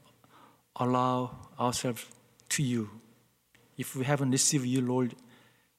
allowed 0.75 1.31
ourselves 1.57 2.05
to 2.49 2.63
you, 2.63 2.89
if 3.79 3.95
we 3.95 4.03
haven't 4.03 4.31
received 4.31 4.65
you, 4.65 4.81
Lord 4.81 5.15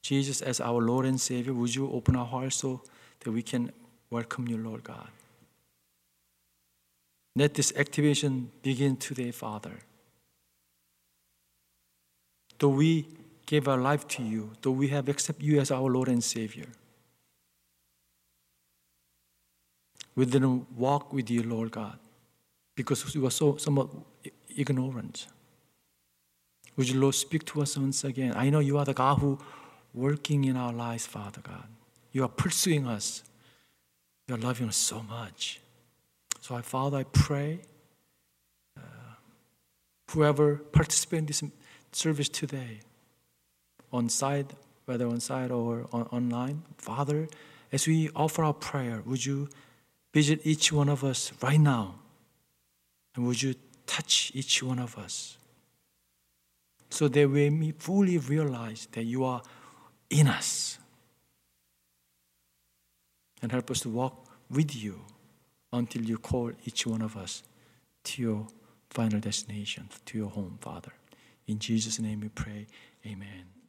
Jesus, 0.02 0.40
as 0.40 0.60
our 0.60 0.80
Lord 0.80 1.04
and 1.04 1.20
Savior, 1.20 1.54
would 1.54 1.74
you 1.74 1.88
open 1.92 2.16
our 2.16 2.26
hearts 2.26 2.56
so 2.56 2.82
that 3.20 3.30
we 3.30 3.42
can 3.42 3.70
welcome 4.10 4.48
you, 4.48 4.56
Lord 4.56 4.82
God? 4.82 5.08
Let 7.36 7.54
this 7.54 7.72
activation 7.76 8.50
begin 8.62 8.96
today, 8.96 9.30
Father. 9.30 9.78
though 12.60 12.68
we 12.68 13.06
gave 13.46 13.66
our 13.66 13.78
life 13.78 14.06
to 14.06 14.22
you, 14.22 14.52
though 14.62 14.70
we 14.70 14.88
have 14.88 15.08
accepted 15.08 15.44
you 15.44 15.58
as 15.58 15.70
our 15.70 15.90
Lord 15.90 16.08
and 16.08 16.22
Savior, 16.22 16.66
we 20.14 20.26
didn't 20.26 20.70
walk 20.76 21.12
with 21.12 21.30
you, 21.30 21.42
Lord 21.42 21.70
God, 21.72 21.98
because 22.76 23.14
we 23.14 23.20
were 23.20 23.30
so 23.30 23.56
somewhat 23.56 23.88
ignorant. 24.54 25.26
Would 26.76 26.88
you, 26.88 27.00
Lord, 27.00 27.14
speak 27.14 27.44
to 27.46 27.62
us 27.62 27.76
once 27.76 28.04
again? 28.04 28.32
I 28.36 28.50
know 28.50 28.60
you 28.60 28.78
are 28.78 28.84
the 28.84 28.94
God 28.94 29.18
who 29.18 29.38
working 29.94 30.44
in 30.44 30.56
our 30.56 30.72
lives, 30.72 31.06
Father 31.06 31.40
God. 31.42 31.64
You 32.12 32.24
are 32.24 32.28
pursuing 32.28 32.86
us. 32.86 33.22
You 34.28 34.36
are 34.36 34.38
loving 34.38 34.68
us 34.68 34.76
so 34.76 35.02
much. 35.02 35.60
So, 36.40 36.54
I, 36.54 36.62
Father, 36.62 36.98
I 36.98 37.04
pray 37.04 37.60
uh, 38.76 38.80
whoever 40.10 40.56
participates 40.56 41.20
in 41.20 41.26
this 41.26 41.42
service 41.92 42.28
today, 42.28 42.80
on 43.92 44.08
site, 44.08 44.52
whether 44.86 45.06
on 45.06 45.20
site 45.20 45.50
or 45.50 45.86
on, 45.92 46.02
online, 46.12 46.62
Father, 46.78 47.28
as 47.72 47.86
we 47.86 48.10
offer 48.14 48.44
our 48.44 48.54
prayer, 48.54 49.02
would 49.04 49.24
you 49.24 49.48
visit 50.12 50.40
each 50.44 50.72
one 50.72 50.88
of 50.88 51.04
us 51.04 51.32
right 51.42 51.60
now? 51.60 51.96
And 53.14 53.26
would 53.26 53.42
you 53.42 53.54
touch 53.86 54.32
each 54.34 54.62
one 54.62 54.78
of 54.78 54.96
us? 54.98 55.36
So 56.90 57.08
that 57.08 57.30
we 57.30 57.50
may 57.50 57.72
fully 57.72 58.18
realize 58.18 58.88
that 58.92 59.04
you 59.04 59.24
are 59.24 59.42
in 60.10 60.26
us. 60.26 60.78
And 63.42 63.52
help 63.52 63.70
us 63.70 63.80
to 63.80 63.88
walk 63.88 64.26
with 64.50 64.74
you 64.76 65.00
until 65.72 66.02
you 66.02 66.18
call 66.18 66.52
each 66.64 66.86
one 66.86 67.00
of 67.00 67.16
us 67.16 67.42
to 68.04 68.22
your 68.22 68.46
final 68.90 69.20
destination, 69.20 69.88
to 70.06 70.18
your 70.18 70.30
home, 70.30 70.58
Father. 70.60 70.92
In 71.46 71.58
Jesus' 71.58 71.98
name 72.00 72.20
we 72.20 72.28
pray. 72.28 72.66
Amen. 73.06 73.59